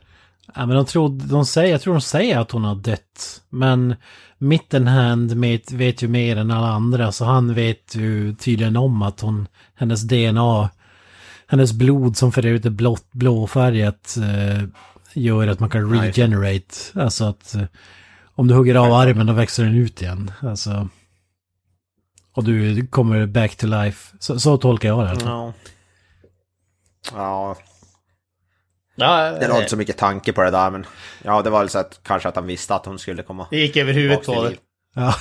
[0.55, 3.43] Ja, men de trodde, de säger, jag tror de säger att hon har dött.
[3.49, 3.95] Men
[4.39, 9.21] Mittenhand vet, vet ju mer än alla andra så han vet ju tydligen om att
[9.21, 10.71] hon, hennes DNA,
[11.47, 14.69] hennes blod som för övrigt är blått, blåfärgat eh,
[15.15, 16.75] gör att man kan regenerate.
[16.95, 17.63] Alltså att eh,
[18.35, 20.33] om du hugger av armen då växer den ut igen.
[20.41, 20.89] Alltså.
[22.33, 24.17] Och du kommer back to life.
[24.19, 25.21] Så, så tolkar jag det.
[25.21, 25.29] fall.
[25.29, 25.53] Ja.
[27.13, 27.57] Ja,
[29.01, 30.87] Ja, det var inte så mycket tanke på det där men
[31.23, 33.47] ja det var väl så att kanske att han visste att hon skulle komma.
[33.51, 34.55] Det gick över huvudet på det.
[34.95, 35.15] Ja.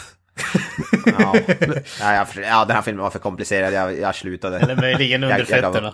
[1.06, 1.36] Ja.
[2.00, 4.60] ja, jag, ja, den här filmen var för komplicerad, jag, jag slutade.
[4.60, 5.94] Eller möjligen under Jag- jag fötterna.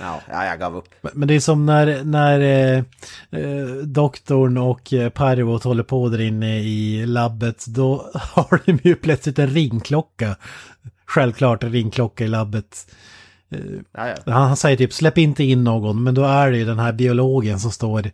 [0.00, 0.88] Ja, ja, jag gav upp.
[1.12, 2.78] Men- det är som när, när eh,
[3.40, 7.64] eh, doktorn och eh, Parvot håller på där inne i labbet.
[7.66, 10.36] Då har de ju plötsligt en ringklocka.
[11.06, 12.86] Självklart en ringklocka i labbet.
[13.92, 14.32] Ja, ja.
[14.32, 16.02] Han, säger typ släpp inte in någon.
[16.02, 18.10] Men då är det ju den här biologen som står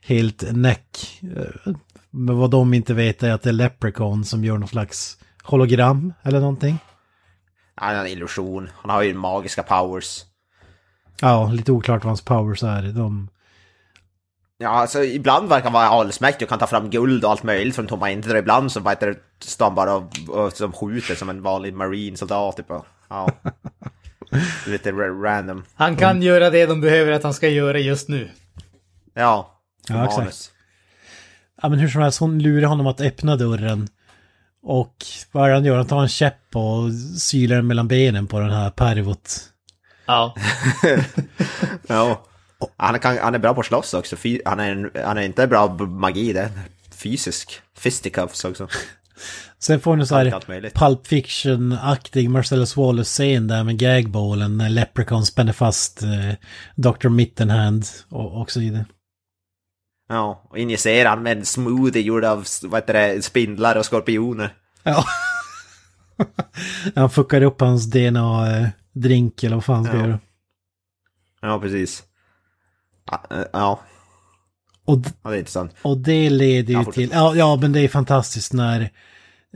[0.00, 1.20] helt näck.
[1.22, 1.72] Eh,
[2.10, 6.12] Men vad de inte vet är att det är Leprechaun som gör någon slags hologram
[6.22, 6.78] eller någonting.
[7.74, 10.24] Han är en illusion, han har ju magiska powers.
[11.20, 12.82] Ja, lite oklart vad hans powers är.
[12.82, 13.28] De...
[14.58, 17.74] Ja, alltså ibland verkar han vara allsmäktig och kan ta fram guld och allt möjligt
[17.74, 18.36] från tomma intet.
[18.36, 21.74] Ibland så vad heter det, står han bara och, och som skjuter som en vanlig
[21.74, 22.66] marine soldat typ.
[23.08, 23.28] Ja.
[24.66, 25.64] Lite ra- random.
[25.74, 28.30] Han kan göra det de behöver att han ska göra just nu.
[29.14, 29.60] Ja.
[29.88, 30.50] Ja, exakt.
[31.62, 33.88] Ja men hur som helst, hon lurar honom att öppna dörren.
[34.62, 34.96] Och
[35.32, 35.76] vad är det han gör?
[35.76, 39.40] Han tar en käpp och sylar den mellan benen på den här Pervot.
[40.06, 40.34] Ja.
[41.86, 42.24] Ja.
[42.76, 44.16] Han, kan, han är bra på att slåss också.
[44.44, 46.50] Han, är en, han är inte bra på magi, det
[46.90, 47.60] fysisk.
[47.76, 48.68] Fisticuffs också.
[49.58, 50.74] Sen får ni så här Allt.
[50.74, 56.34] Pulp Fiction-aktig Marcellus Wallace-scen där med gagballen när Leprechaun spänner fast eh,
[56.76, 57.08] Dr.
[57.08, 58.84] Mittenhand och, och så vidare.
[60.08, 64.54] Ja, och injicerar med en smoothie gjord av vad heter det, spindlar och skorpioner.
[64.82, 65.04] Ja.
[66.94, 70.06] han fuckar upp hans DNA-drink eller vad fan ska Ja.
[70.06, 70.18] göra.
[71.40, 72.02] Ja, precis.
[73.10, 73.80] Ja, eh, Ja,
[74.84, 75.72] Och, ja det är intressant.
[75.82, 78.90] och det leder ju Ja, till, ja, ja men det är fantastiskt när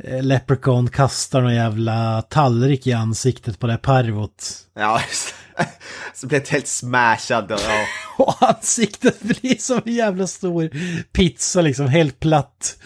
[0.05, 4.53] eh, Leprechaun kastar någon jävla tallrik i ansiktet på det här Parvot.
[4.75, 5.01] Ja.
[6.15, 7.85] Så blir det helt smashad och ja.
[8.25, 10.71] Och ansiktet blir som en jävla stor
[11.13, 12.77] pizza liksom, helt platt.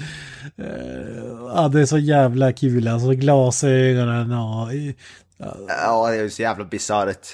[0.58, 0.66] Eh,
[1.54, 4.68] Ja, det är så jävla kul alltså, glasögonen och...
[5.68, 7.26] Ja, det är så jävla bisarrt.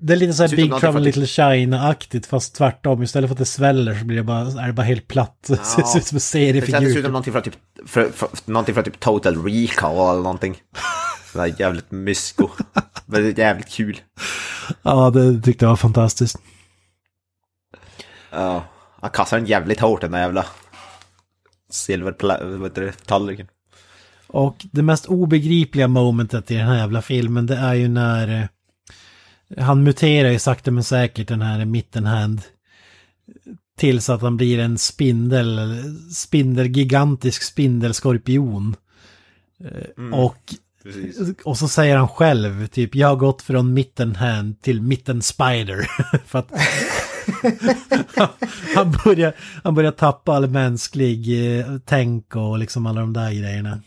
[0.00, 3.02] Det är lite så här Ser ut som Big Trouble Little China-aktigt fast tvärtom.
[3.02, 5.36] Istället för att det sväller så blir det bara, är det bara helt platt.
[5.48, 7.02] Det ser ut som en Det känns ut seriefigur.
[7.02, 10.56] som någonting från typ, för, för, någonting från typ Total Recall eller någonting.
[11.32, 12.48] Sådär jävligt mysko.
[13.12, 14.00] Är jävligt kul.
[14.82, 16.38] Ja, det tyckte jag var fantastiskt.
[18.30, 18.64] Ja,
[19.00, 20.44] han kastar den jävligt hårt den där jävla
[21.72, 23.46] silverpla- vad heter det, tallriken.
[24.26, 28.46] Och det mest obegripliga momentet i den här jävla filmen det är ju när eh,
[29.58, 32.42] han muterar ju sakta men säkert den här mittenhand
[33.76, 35.82] tills att han blir en spindel,
[36.14, 38.76] spindel, gigantisk spindelskorpion.
[39.64, 41.18] Eh, Och, Precis.
[41.44, 45.86] och så säger han själv typ jag har gått från mittenhand till mitten spider.
[46.26, 46.50] För att
[48.74, 49.32] han, börjar,
[49.62, 53.80] han börjar tappa all mänsklig eh, tänk och liksom alla de där grejerna.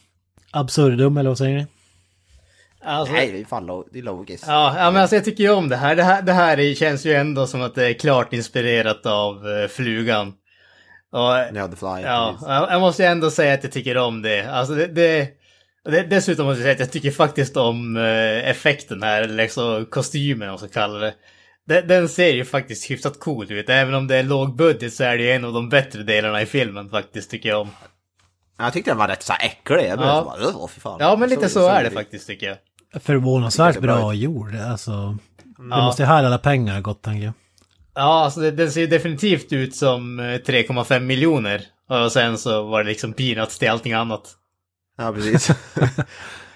[0.51, 1.67] Absurdum eller vad säger ni?
[2.87, 4.43] Alltså, Nej, det är fan lo- det är logiskt.
[4.47, 5.95] Ja, ja, men alltså jag tycker ju om det här.
[5.95, 9.49] Det här, det här är, känns ju ändå som att det är klart inspirerat av
[9.49, 10.27] eh, flugan.
[11.11, 11.21] Och,
[11.53, 11.87] Ja, The Fly.
[12.03, 14.45] ja, jag jag måste ju ändå säga att jag tycker om det.
[14.51, 15.27] Alltså det, det,
[15.85, 19.85] det dessutom måste jag säga att jag tycker faktiskt om eh, effekten här, eller liksom
[19.89, 21.13] kostymen om man ska kalla det.
[21.67, 23.69] Den, den ser ju faktiskt hyfsat cool ut.
[23.69, 26.41] Även om det är låg budget så är det ju en av de bättre delarna
[26.41, 27.69] i filmen faktiskt, tycker jag om.
[28.59, 29.85] Jag tyckte den var rätt så äcklig.
[29.89, 30.37] Jag Ja.
[30.41, 30.97] så bara, fy fan.
[30.99, 32.57] Ja, men lite så, är det det faktiskt, tycker jag.
[32.93, 34.55] Förvånansvärt bra gjord.
[34.55, 35.85] Alltså, det Ja.
[35.85, 37.33] måste ju här alla pengar gått tänker jag.
[37.95, 41.61] Ja, alltså det, den ser ju definitivt ut som eh, 3,5 miljoner.
[41.89, 44.21] Och sen så var det liksom peanuts till allting annat.
[44.97, 45.49] Ja, precis.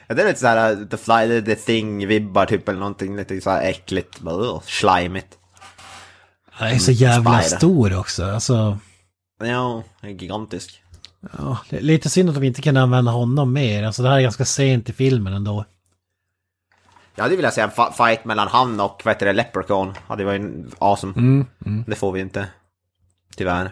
[0.07, 3.61] ja, det är lite såhär uh, The Fly, The Thing-vibbar typ eller någonting lite såhär
[3.69, 4.19] äckligt.
[4.19, 5.37] Bara, uh, slimigt.
[6.59, 7.57] Den är så jävla Spider.
[7.57, 8.25] stor också.
[8.25, 8.77] Alltså,
[9.43, 10.81] Ja, är gigantisk.
[11.37, 13.83] Ja, det är lite synd att de inte kan använda honom mer.
[13.83, 15.65] Alltså det här är ganska sent i filmen ändå.
[17.15, 19.93] Jag hade velat se en fight mellan han och vad heter det, Leprechaun.
[20.07, 21.13] Hade varit en awesome.
[21.17, 21.83] Mm, mm.
[21.87, 22.47] Det får vi inte.
[23.35, 23.71] Tyvärr.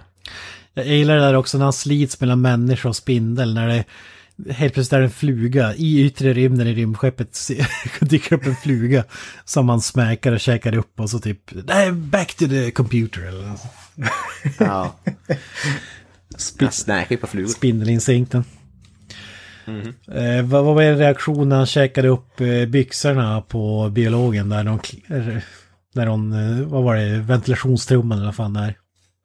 [0.74, 3.54] Jag gillar det där också när han slits mellan människa och spindel.
[3.54, 3.86] När det
[4.54, 5.76] helt plötsligt är en fluga.
[5.76, 7.48] I yttre rymden i rymdskeppet
[8.00, 9.04] dyker upp en fluga.
[9.46, 11.42] Som man smäkar och käkar upp och så typ...
[11.68, 13.62] Nej, back to the computer eller något.
[14.60, 14.96] Ja.
[16.38, 17.50] Sp- Jag snäkar ju på flugor.
[17.50, 18.44] Spindelinstinkten.
[20.12, 24.64] Eh, vad, vad var er reaktion när han käkade upp eh, byxorna på biologen där
[24.64, 24.80] de...
[25.94, 28.76] När hon, eh, vad var det, ventilationstrumman eller vad fan det är.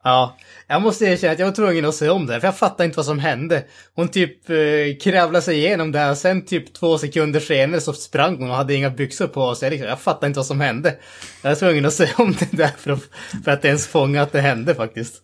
[0.05, 0.37] Ja,
[0.67, 2.97] jag måste erkänna att jag var tvungen att se om det, för jag fattade inte
[2.97, 3.65] vad som hände.
[3.95, 4.57] Hon typ eh,
[5.03, 8.75] kravlade sig igenom det och sen typ två sekunder senare så sprang hon och hade
[8.75, 9.67] inga byxor på sig.
[9.67, 10.95] Jag, liksom, jag fattade inte vad som hände.
[11.43, 13.01] Jag var tvungen att se om det där för att,
[13.45, 15.15] för att ens fånga att det hände faktiskt.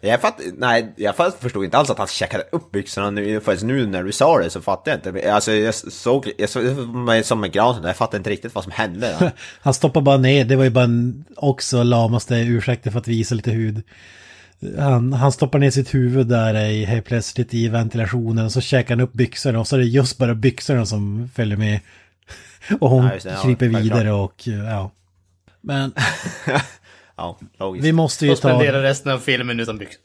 [0.00, 3.66] Jag fatt, nej, jag fatt, förstod inte alls att han checkade upp byxorna nu, förrän
[3.66, 5.32] nu när du sa det så fattade jag inte.
[5.32, 8.72] Alltså jag såg, jag såg mig som en gran, jag fattade inte riktigt vad som
[8.72, 9.16] hände.
[9.20, 9.30] Ja.
[9.60, 13.34] Han stoppar bara ner, det var ju bara en, också lamaste ursäkten för att visa
[13.34, 13.82] lite hud.
[14.78, 18.94] Han, han stoppar ner sitt huvud där i, helt plötsligt i ventilationen och så käkar
[18.94, 21.80] han upp byxorna och så är det just bara byxorna som följer med.
[22.80, 23.84] Och hon Ja, just det, ja, kryper självklart.
[23.84, 24.90] vidare och ja.
[25.60, 25.92] Men
[27.18, 27.86] ja, logiskt.
[27.86, 28.48] vi måste ju Och ta...
[28.48, 30.02] spendera resten av filmen utan byxor.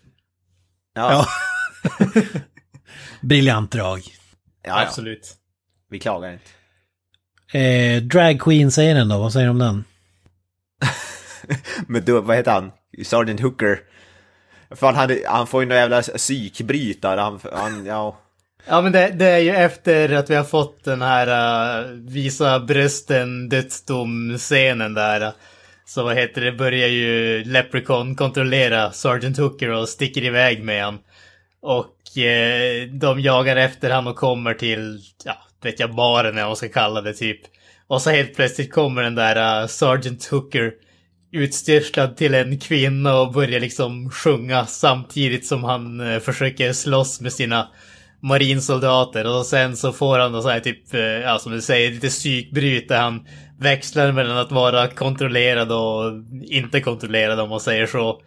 [0.95, 1.27] Ja, Ja.
[3.21, 3.99] Briljant drag.
[3.99, 4.81] ja, ja.
[4.81, 5.33] Absolut.
[5.89, 7.59] Vi klagar inte.
[7.59, 9.83] Eh, drag Queen-scenen då, vad säger du om den?
[11.87, 12.71] Men då, vad heter han?
[13.05, 13.79] Sergeant Hooker.
[14.71, 17.21] Fan, han, han får ju någon jävla psykbrytare.
[17.21, 18.19] Han, han, ja.
[18.67, 21.27] Ja men det, det är ju efter att vi har fått den här
[21.83, 25.33] uh, visa brösten dödsdom-scenen där
[25.85, 30.99] så vad heter det, börjar ju Leprechaun kontrollera Sergeant Hooker och sticker iväg med han.
[31.61, 36.49] Och eh, de jagar efter han och kommer till, ja, vet jag, baren eller vad
[36.49, 37.41] man ska kalla det typ.
[37.87, 40.73] Och så helt plötsligt kommer den där uh, Sergeant Hooker
[41.31, 47.33] utstyrslad till en kvinna och börjar liksom sjunga samtidigt som han uh, försöker slåss med
[47.33, 47.67] sina
[48.23, 51.91] marinsoldater och sen så får han då så här typ, eh, ja som du säger,
[51.91, 53.27] lite psykbryt där han
[53.59, 56.11] växlar mellan att vara kontrollerad och
[56.43, 58.21] inte kontrollerad om man säger så.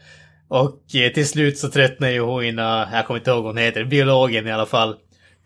[0.49, 3.63] Och eh, till slut så tröttnar ju hon, eh, jag kommer inte ihåg vad hon
[3.63, 4.97] heter, biologen i alla fall.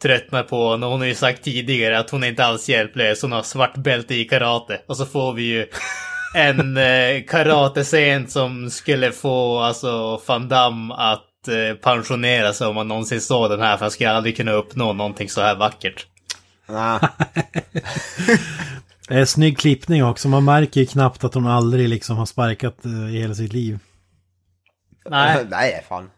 [0.03, 0.91] Tröttnar på honom.
[0.91, 4.15] Hon har ju sagt tidigare att hon är inte alls hjälplös, hon har svart bälte
[4.15, 4.81] i karate.
[4.87, 5.67] Och så får vi ju
[6.35, 12.89] en eh, karatescen som skulle få alltså Van Damme att eh, pensionera sig om man
[12.89, 13.77] någonsin såg den här.
[13.77, 16.07] För han skulle aldrig kunna uppnå någonting så här vackert.
[16.69, 17.03] Nah.
[19.11, 22.85] Det är snygg klippning också, man märker ju knappt att hon aldrig liksom har sparkat
[22.85, 23.79] eh, i hela sitt liv.
[25.09, 25.47] Nej.
[25.51, 26.11] Nej, fan.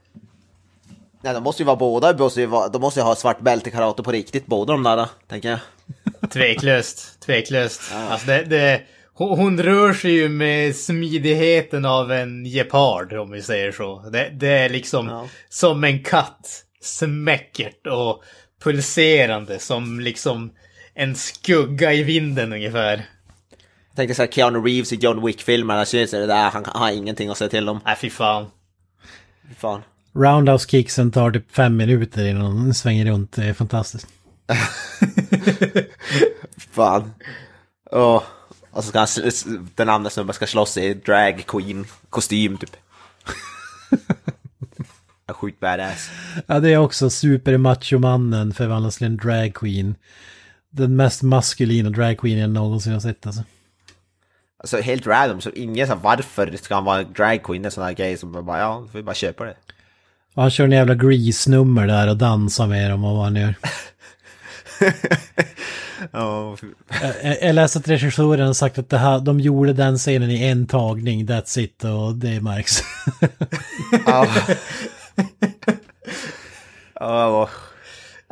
[1.22, 3.40] Nej, de måste ju vara båda, de måste ju, vara, de måste ju ha svart
[3.40, 6.30] bälte i karate på riktigt, båda de där, tänker jag.
[6.30, 7.80] Tveklöst, tveklöst.
[7.94, 8.82] Alltså det, det,
[9.14, 13.98] hon, hon rör sig ju med smidigheten av en gepard om vi säger så.
[14.12, 15.26] Det, det är liksom Ja.
[15.48, 16.64] som en katt.
[16.84, 18.22] Smäckert och
[18.64, 20.52] pulserande som liksom
[20.94, 23.06] en skugga i vinden ungefär.
[23.88, 27.38] Jag tänkte såhär Keanu Reeves i John Wick-filmerna, syns det där, han, har ingenting att
[27.38, 27.80] säga till om.
[27.84, 28.46] Nej fy fan.
[29.48, 29.82] Fy Fan.
[30.14, 34.06] Roundhouse kicksen tar typ fem minuter innan den svänger runt, det är fantastiskt.
[36.70, 37.14] Fan.
[37.90, 38.24] Och,
[38.70, 39.08] och så ska han,
[39.74, 42.76] den andra snubben ska slåss i drag queen kostym typ.
[45.28, 46.10] Sjukt badass.
[46.46, 49.94] Ja, det är också supermachomannen förvandlas till en drag queen.
[50.74, 53.42] Den mest maskulina drag queen jag någonsin har sett alltså.
[54.58, 57.92] Alltså helt random, så ingen sa varför ska han vara drag queen, en sån här
[57.92, 59.54] grej som bara, ja, vi bara köpa det.
[60.34, 63.54] Och han kör en jävla Grease-nummer där och dansar med dem och vad han gör.
[66.12, 66.56] Ja,
[67.22, 70.44] Jag, jag läste att regissören har sagt att det här, de gjorde den scenen i
[70.44, 72.82] en tagning, that's it, och det märks.
[74.06, 74.26] ja.
[76.94, 77.48] Ja,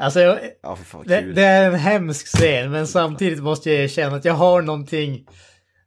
[0.01, 1.35] Alltså jag, ja, för fan det, kul.
[1.35, 5.27] det är en hemsk scen men samtidigt måste jag erkänna att jag har någonting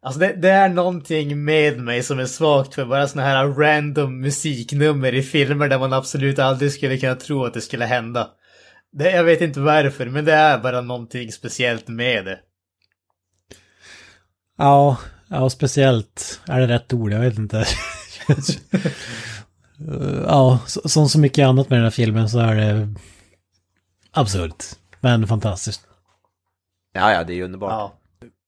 [0.02, 4.22] Alltså det, det är någonting med mig som är svagt för bara såna här random
[4.22, 8.28] musiknummer i filmer där man absolut aldrig skulle kunna tro att det skulle hända.
[8.98, 12.40] Det, jag vet inte varför, men det är bara någonting speciellt med det.
[14.58, 14.98] ja,
[15.30, 17.66] ja, speciellt är det rätt ord, jag vet inte.
[20.28, 22.94] ja, så- som så mycket annat med den här filmen så är det
[24.14, 24.64] absurt,
[25.00, 25.88] men fantastiskt.
[26.94, 27.72] Ja, ja, det är ju underbart.
[27.72, 27.94] Ja.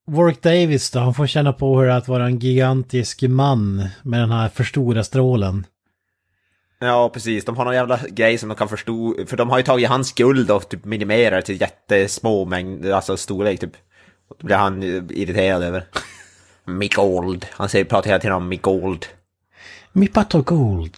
[0.07, 3.87] Warwick Davis då, han får känna på hur det är att vara en gigantisk man
[4.03, 5.65] med den här för stora strålen.
[6.79, 7.45] Ja, precis.
[7.45, 9.15] De har någon jävla grej som de kan förstå.
[9.27, 13.59] För de har ju tagit hans guld och typ minimerar till jättesmå mängder, alltså storlek
[13.59, 13.73] typ.
[14.27, 15.85] Och Då blir han irriterad över.
[16.65, 17.45] Mick Gold.
[17.51, 19.05] Han säger, pratar hela tiden om Mick Gold.
[19.91, 20.97] Mi patto gold.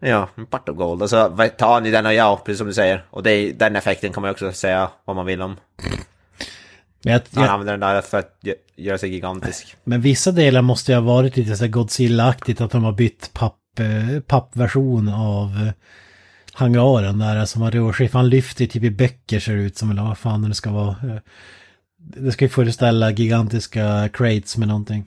[0.00, 1.02] Ja, Mick Gold.
[1.02, 3.04] Och så vad- tar han i den och ja, precis som du säger.
[3.10, 5.56] Och det, den effekten kan man också säga vad man vill om.
[7.04, 9.76] Men, jag, Han jag, använder den där för att gö- göra sig gigantisk.
[9.84, 13.58] men vissa delar måste ju ha varit lite så Godzilla-aktigt att de har bytt papp,
[13.78, 15.72] eh, pappversion av eh,
[16.52, 18.10] hangaren där som har rör sig.
[18.12, 20.88] Han lyfter typ i böcker ser det ut som, eller vad fan det ska vara.
[20.88, 21.16] Eh,
[21.96, 25.06] Det ska ju föreställa gigantiska crates med någonting.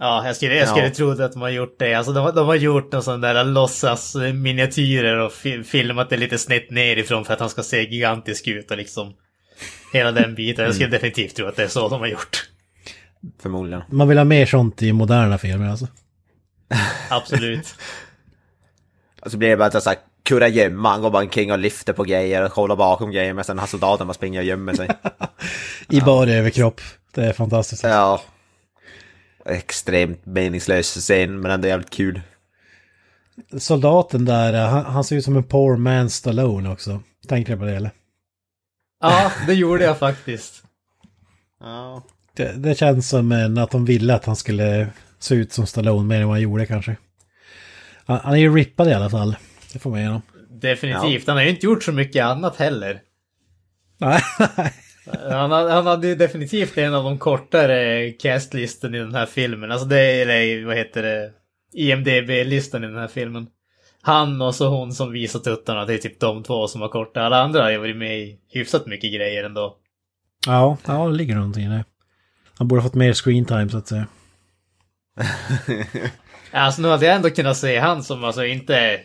[0.00, 0.94] Ja, jag skulle, jag skulle Ja.
[0.94, 1.94] tro att de har gjort det.
[1.94, 6.10] Alltså de, har- de har gjort någon sån där låtsas eh, miniatyrer och fi, filmat
[6.10, 9.14] det lite snett nerifrån för att han ska se gigantisk ut och liksom
[9.92, 10.64] hela den biten.
[10.64, 12.48] Jag skulle definitivt tro att det är så de har gjort.
[13.42, 13.82] Förmodligen.
[13.90, 15.86] Man vill ha mer sånt i moderna filmer alltså.
[17.10, 17.74] Absolut.
[19.20, 21.92] Och så blir det bara att så här, kurragömma, han går bara omkring och lyfter
[21.92, 24.88] på grejer och kollar bakom grejer medan den här soldaten bara springer och gömmer sig.
[25.88, 26.80] I bara överkropp.
[27.14, 27.84] Det är fantastiskt.
[27.84, 28.20] ja.
[29.48, 32.20] Extremt meningslös scen, men ändå jävligt kul.
[33.58, 37.02] Soldaten där, eh, han, han ser ut som en poor man Stallone också.
[37.28, 37.90] Tänkte du på det eller?
[39.00, 40.62] Ja, det gjorde jag faktiskt.
[41.60, 42.02] Ja.
[42.36, 44.88] Det, det känns som att de ville att han skulle
[45.18, 46.96] se ut som Stallone mer än vad han gjorde kanske.
[48.06, 49.36] Han, han är ju rippad i alla fall.
[49.72, 50.22] Det får man igenom.
[50.50, 51.26] Definitivt.
[51.26, 53.00] Han har ju inte gjort så mycket annat heller.
[53.98, 54.22] Nej,
[55.30, 59.72] Han, ha- han hade ju definitivt en av de kortare castlisten i den här filmen.
[59.72, 61.30] Alltså det är, vad heter det,
[61.74, 63.46] IMDB-listan i den här filmen.
[64.02, 67.22] Han och så hon som visar tuttarna, det är typ de två som har korta.
[67.22, 69.76] Alla andra har ju varit med i hyfsat mycket grejer ändå.
[70.46, 71.84] ja, ja, det ligger någonting i det.
[72.58, 74.06] Han borde ha fått mer screen time så att säga.
[76.52, 79.00] Alltså nu hade jag ändå kunnat se han som alltså inte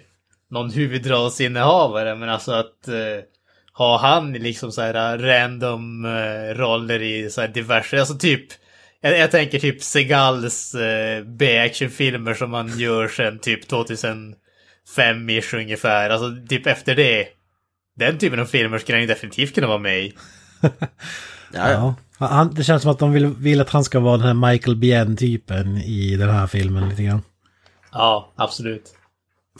[0.49, 2.95] någon huvudrollsinnehavare, men alltså att eh,
[3.73, 8.43] ha han i liksom så här random eh, roller i så här diverse, alltså typ
[9.01, 16.31] jag, jag tänker typ Segals eh, B-actionfilmer som man gör sedan typ 2005-ish ungefär, alltså
[16.49, 17.27] typ efter det.
[17.95, 20.13] Den typen av filmer skulle han ju definitivt kunna vara med i.
[21.55, 21.95] Ja, ja.
[22.19, 22.25] Ja.
[22.25, 24.75] Han, det känns som att de vill, vill att han ska vara den här Michael
[24.75, 27.21] Biehn-typen i den här filmen lite grann.
[27.91, 28.83] Ja, absolut.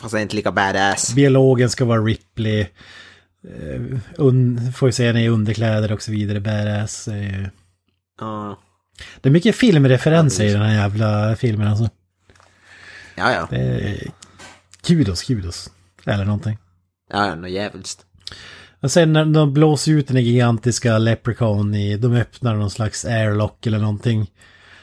[0.01, 1.13] Fast han är inte lika badass.
[1.15, 2.67] Biologen ska vara Ripley.
[3.43, 6.39] Eh, Un, får ju se henne i underkläder och så vidare.
[6.39, 7.07] Badass.
[7.07, 7.47] Eh.
[8.19, 8.59] Ja,
[9.21, 11.89] Det är mycket filmreferenser i den här jävla filmen alltså.
[13.15, 13.31] ja.
[13.31, 13.47] ja.
[13.49, 14.11] Det är
[14.83, 15.69] kudos, kudos.
[16.05, 16.57] Eller någonting.
[17.09, 17.97] Ja, ja, något jävligt.
[18.79, 23.65] Och sen när de blåser ut den gigantiska Leprechaun i, de öppnar någon slags airlock
[23.67, 24.31] eller någonting.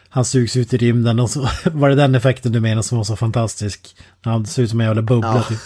[0.08, 1.40] Han sugs ut i rymden och så
[1.72, 3.96] var det den effekten du menar som var så fantastisk.
[4.22, 5.42] Han ser ut som en jävla bubbla Ja.
[5.42, 5.58] typ.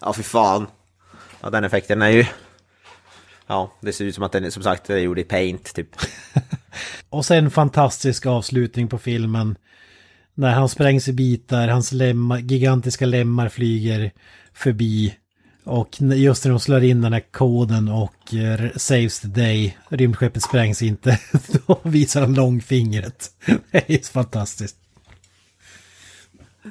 [0.00, 0.66] Ja, fy fan.
[1.44, 2.26] Ja, den effekten är ju...
[3.46, 5.88] Ja, det ser ut som att den som sagt, är gjord i paint, typ.
[7.08, 9.56] Och sen fantastisk avslutning på filmen.
[10.34, 14.12] När han sprängs i bitar, hans lemmar, gigantiska lemmar flyger
[14.54, 15.16] förbi.
[15.64, 20.42] Och just när de slår in den här koden och eh, saves the day, rymdskeppet
[20.42, 21.18] sprängs inte,
[21.66, 23.30] då visar han långfingret.
[23.70, 24.76] Det är fantastiskt.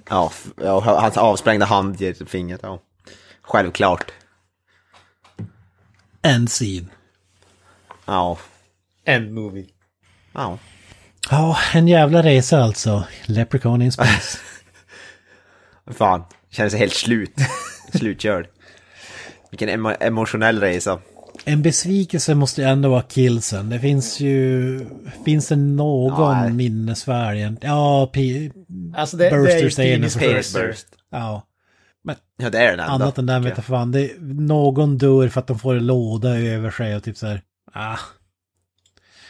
[0.10, 0.32] Ja,
[0.80, 2.80] hans avsprängda hand ger fingret, ja.
[3.42, 4.12] Självklart.
[6.24, 6.86] End scene.
[8.06, 8.38] Ja.
[9.06, 9.66] End movie.
[10.34, 10.58] Ja.
[11.32, 13.04] Ja, en jävla resa alltså.
[13.26, 14.38] Leprechaun in space.
[15.98, 17.34] Fan, känner sig helt slut.
[17.94, 18.48] Slutkörd.
[19.52, 21.00] Vilken emo emotionell resa.
[21.46, 23.70] En besvikelse måste ju ändå vara killsen.
[23.70, 24.80] Det finns ju...
[25.26, 27.58] Finns det någon Ja, minnesvärd?
[27.62, 28.52] Ja, P-
[28.96, 30.34] Alltså det, det är ju.
[30.54, 30.88] Burst.
[31.12, 31.44] Ja.
[32.38, 32.92] Ja, det är den enda.
[32.92, 33.92] annat än den vet jag fan.
[33.92, 37.42] Det, någon dör för att de får en låda över sig och typ så här.
[37.74, 37.98] Ah.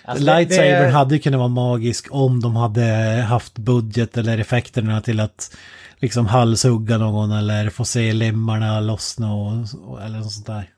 [0.05, 2.83] Alltså Lightsabern det- hade ju kunnat vara magisk om de hade
[3.29, 5.57] haft budget eller effekterna till att
[5.99, 9.51] liksom halshugga någon eller få se lemmarna lossna och,
[9.85, 10.69] och, eller något sånt där.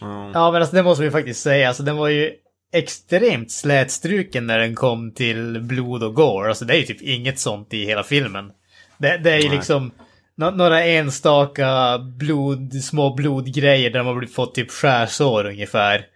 [0.00, 0.30] Ja.
[0.34, 1.68] Ja, men alltså det måste vi faktiskt säga.
[1.68, 2.30] Alltså den var ju
[2.72, 6.48] extremt slätstruken när den kom till blod och gore.
[6.48, 8.50] Alltså det är ju typ inget sånt i hela filmen.
[8.98, 9.56] Det, det är ju Nej.
[9.56, 9.90] liksom
[10.38, 16.06] nå- några enstaka blod, små blodgrejer där de har fått typ skärsår ungefär.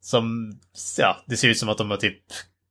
[0.00, 0.52] Som,
[0.98, 2.18] ja, det ser ut som att de har typ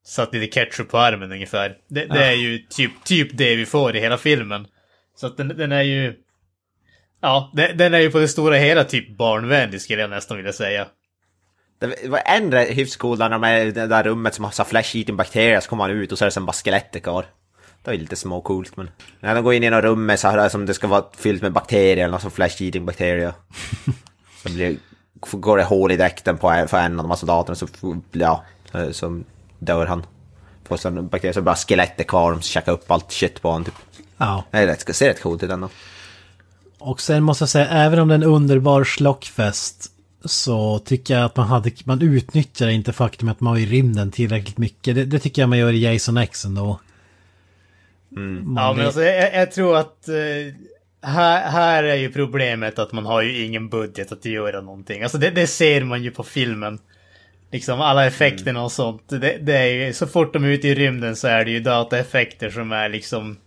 [0.05, 1.77] satt lite ketchup på armen ungefär.
[1.89, 4.67] Det, det är ju typ, typ det vi får i hela filmen.
[5.15, 6.15] Så att den, den är ju...
[7.21, 10.53] Ja, den, den är ju på det stora hela typ barnvänlig skulle jag nästan vilja
[10.53, 10.87] säga.
[11.79, 14.97] Det var en hyfsat cool när de är i det där rummet som har flesh
[14.97, 17.25] eating bakterier så kommer han ut och så är det sen bara skelettet kvar.
[17.83, 18.89] Det är lite småcoolt men...
[19.19, 21.41] När de går in i något rum med så här som det ska vara fyllt
[21.41, 23.33] med bakterier, eller något som flash eating bakterier.
[24.43, 24.77] så blir,
[25.31, 27.67] går det hål i dräkten på en, för en av de här soldaterna så,
[28.11, 28.43] ja,
[28.91, 29.21] så
[29.59, 30.05] dör han.
[30.63, 33.75] På sån bakterier så bara skelettet kvar, de käkar upp allt shit på honom typ.
[34.17, 34.43] Ja.
[34.51, 35.69] Det är rätt, ser rätt coolt ut ändå.
[36.79, 39.91] Och sen måste jag säga, även om det är en underbar slockfest
[40.25, 44.11] så tycker jag att man, hade, man utnyttjar inte faktum att man var i rymden
[44.11, 44.95] tillräckligt mycket.
[44.95, 46.79] Det, det tycker jag man gör i Jason X ändå.
[48.15, 48.53] Mm.
[48.57, 50.15] Ja, men alltså, jag, jag tror att eh,
[51.09, 55.03] här, här är ju problemet att man har ju ingen budget att göra någonting.
[55.03, 56.79] Alltså det, det ser man ju på filmen.
[57.51, 59.03] Liksom alla effekterna och sånt.
[59.09, 61.59] Det, det är ju, så fort de är ute i rymden så är det ju
[61.59, 63.37] dataeffekter som är liksom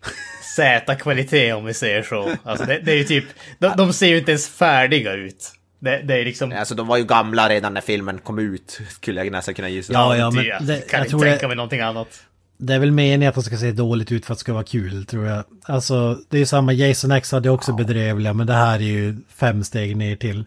[0.56, 2.30] Z-kvalitet om vi säger så.
[2.42, 3.24] Alltså det, det är ju typ,
[3.58, 5.52] de, de ser ju inte ens färdiga ut.
[5.78, 6.52] Det, det är liksom...
[6.52, 9.92] Alltså de var ju gamla redan när filmen kom ut, skulle jag nästan kunna gissa.
[9.92, 12.22] Ja, ja, men det, det- kan jag inte tänka det- mig någonting annat.
[12.58, 14.64] Det är väl meningen att de ska se dåligt ut för att det ska vara
[14.64, 15.44] kul, tror jag.
[15.62, 19.16] Alltså, det är ju samma, Jason X hade också bedrövliga, men det här är ju
[19.28, 20.44] fem steg ner till.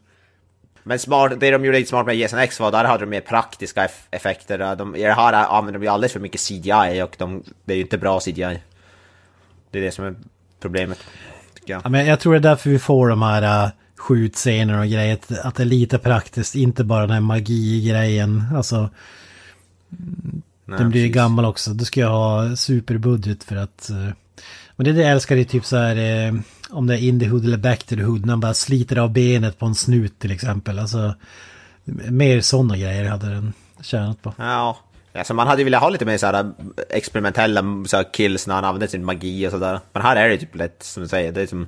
[0.84, 3.88] Men smart, det de gjorde smart med Jason X var, där hade de mer praktiska
[3.88, 4.76] eff- effekter.
[4.76, 7.78] De, I det här använder de ju alldeles för mycket CGI och de, det är
[7.78, 8.60] ju inte bra CGI.
[9.72, 10.16] Det är det som är
[10.60, 11.00] problemet,
[11.70, 11.82] jag.
[11.84, 15.14] Ja, men jag tror det är därför vi får de här uh, skjutscener och grejer,
[15.14, 18.44] att, att det är lite praktiskt, inte bara den här magi-grejen.
[18.56, 18.90] Alltså,
[20.70, 21.16] Nej, den blir precis.
[21.16, 21.72] gammal också.
[21.72, 23.90] Du ska ju ha superbudget för att...
[23.90, 24.10] eh,
[24.76, 26.34] men det är det jag älskar i typ så här, eh,
[26.70, 28.98] om det är in the hood eller back to the hood, när man bara sliter
[28.98, 30.80] av benet på en snut till exempel.
[30.80, 31.16] Alltså,
[32.10, 34.34] mer sådana grejer hade den tjänat på.
[34.38, 34.78] Ja.
[35.14, 36.52] Alltså man hade ju velat ha lite mer såhär
[36.90, 39.80] experimentella så här, kills när han använder sin magi och sådär.
[39.94, 41.68] Men här är det typ lätt, som du säger, det är som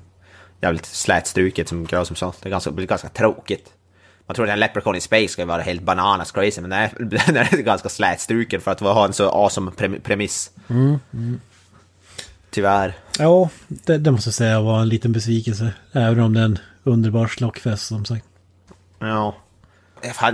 [0.61, 2.33] jävligt slätstruket som Grau som sa.
[2.41, 3.73] Det är ganska, det blir ganska tråkigt.
[4.31, 7.37] Man tror att en Leprechaun i Space ska vara helt bananas crazy, men nej, den
[7.37, 10.51] är ganska slätstruken för att ha en så awesome prem premiss.
[10.67, 11.41] Mm, mm.
[12.49, 12.93] Tyvärr.
[13.19, 15.73] Ja, det, det måste jag säga var en liten besvikelse.
[15.91, 18.25] Även om det är en underbar slockfest som sagt.
[18.99, 19.35] Ja.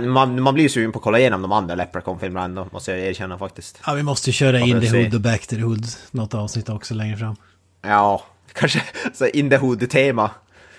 [0.00, 3.00] Man, man blir ju sugen på att kolla igenom de andra Leprechaun-filmerna ändå, måste jag
[3.00, 3.80] erkänna faktiskt.
[3.86, 5.86] Ja, vi måste köra in the hood och back to the hood.
[6.10, 7.36] Något avsnitt också längre fram.
[7.82, 8.22] Ja,
[8.52, 8.82] kanske
[9.14, 10.30] så in the hood-tema.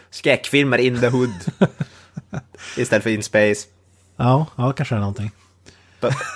[0.09, 1.33] Skräckfilmer in the hood.
[2.77, 3.67] Istället för in space.
[4.17, 5.31] Ja, ja kanske är någonting.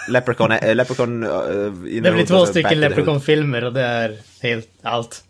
[0.10, 2.80] Leprechaun, äh, Leprechaun uh, Det blir två stycken.
[2.80, 5.24] Leprechaun-filmer och det är helt allt.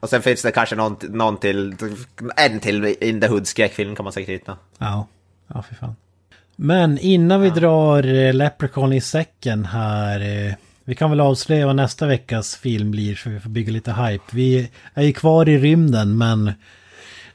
[0.00, 1.74] Och sen finns det kanske någon, någon till,
[2.36, 4.56] en till in the hood skräckfilm kan man säkert hitta.
[4.78, 5.06] Ja,
[5.54, 5.96] ja för fan.
[6.56, 10.46] Men innan vi drar eh, Leprechaun i säcken här.
[10.48, 13.92] eh, Vi kan väl avslöja vad nästa veckas film blir så vi får bygga lite
[13.92, 14.24] hype.
[14.30, 16.52] Vi är ju kvar i rymden men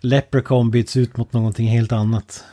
[0.02, 2.44] Leprechaun byts ut mot någonting helt annat.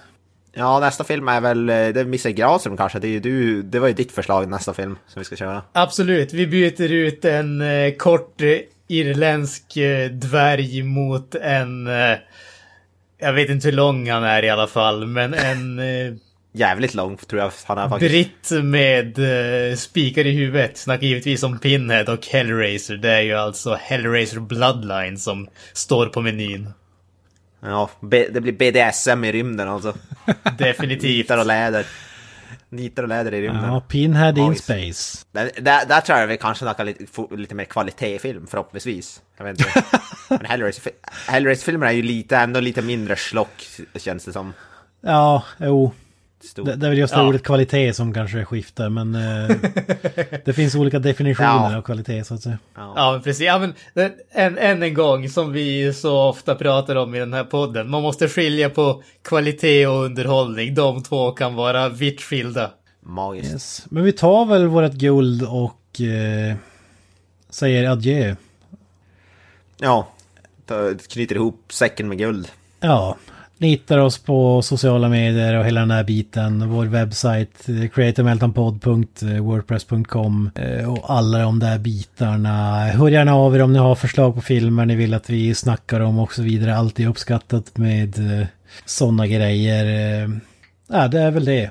[0.52, 2.30] Ja, nästa film är väl, eh, det är Mr.
[2.30, 5.24] Granström kanske, det, är ju du, det var ju ditt förslag nästa film som vi
[5.24, 5.62] ska köra.
[5.72, 11.86] Absolut, vi byter ut en eh, kort eh, irländsk eh, dvärg mot en...
[11.86, 12.16] Eh,
[13.20, 16.14] jag vet inte hur lång han är i alla fall, men en eh,
[16.52, 18.12] Jävligt lång tror jag han är faktiskt.
[18.12, 20.76] britt med eh, spikar i huvudet.
[20.78, 22.96] Snackar givetvis om Pinhead och Hellraiser.
[22.96, 26.68] Det är ju alltså Hellraiser Bloodline som står på menyn.
[27.60, 29.94] Ja, det blir BDSM i rymden alltså.
[30.58, 31.02] Definitivt.
[31.02, 31.86] Nitar och läder.
[32.68, 33.64] Nitar och läder i rymden.
[33.64, 35.24] Ja, Pinhead in space.
[35.32, 39.22] Där, där, där tror jag vi kanske snackar lite, få lite mer kvalitetsfilm förhoppningsvis.
[39.36, 39.82] Jag vet inte.
[40.28, 40.44] Men
[41.26, 44.52] Hellraiser-filmer är ju lite, ändå lite mindre slock känns det som.
[45.00, 45.92] Ja, jo.
[46.48, 46.64] Stor.
[46.64, 47.26] Det, det är väl just det Ja.
[47.28, 49.56] ordet kvalitet som kanske skiftar men eh,
[50.44, 51.76] det finns olika definitioner Ja.
[51.76, 52.58] av kvalitet så att säga.
[52.76, 53.46] Ja, men precis.
[53.46, 53.74] Ja, men,
[54.32, 57.90] än, än en gång, som vi så ofta pratar om i den här podden.
[57.90, 60.74] Man måste skilja på kvalitet och underhållning.
[60.74, 62.70] De två kan vara vitt skilda.
[63.00, 63.52] Magiskt.
[63.52, 63.86] Yes.
[63.90, 66.56] Men vi tar väl vårt guld och eh,
[67.50, 68.34] säger adjö.
[69.80, 70.08] Ja,
[71.08, 72.48] knyter ihop säcken med guld.
[72.80, 73.16] Ja,
[73.58, 76.68] ni hittar oss på sociala medier och hela den här biten.
[76.70, 82.78] Vår webbsajt eh, creativemeltdownpod.wordpress.com eh, och alla de där bitarna.
[82.86, 86.00] Hör gärna av er om ni har förslag på filmer ni vill att vi snackar
[86.00, 86.76] om och så vidare.
[86.76, 88.46] Allt är uppskattat med
[88.84, 90.22] sådana grejer.
[90.22, 90.28] Eh,
[90.90, 91.70] Ja, det är väl det.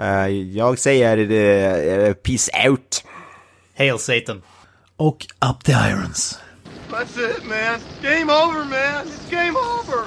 [0.00, 0.26] Eh,
[0.56, 3.04] jag säger eh, peace out.
[3.78, 4.42] Hail Satan.
[4.96, 6.38] Och up the irons.
[6.90, 7.80] That's it, man.
[8.02, 9.06] Game over, man.
[9.06, 10.04] It's game over.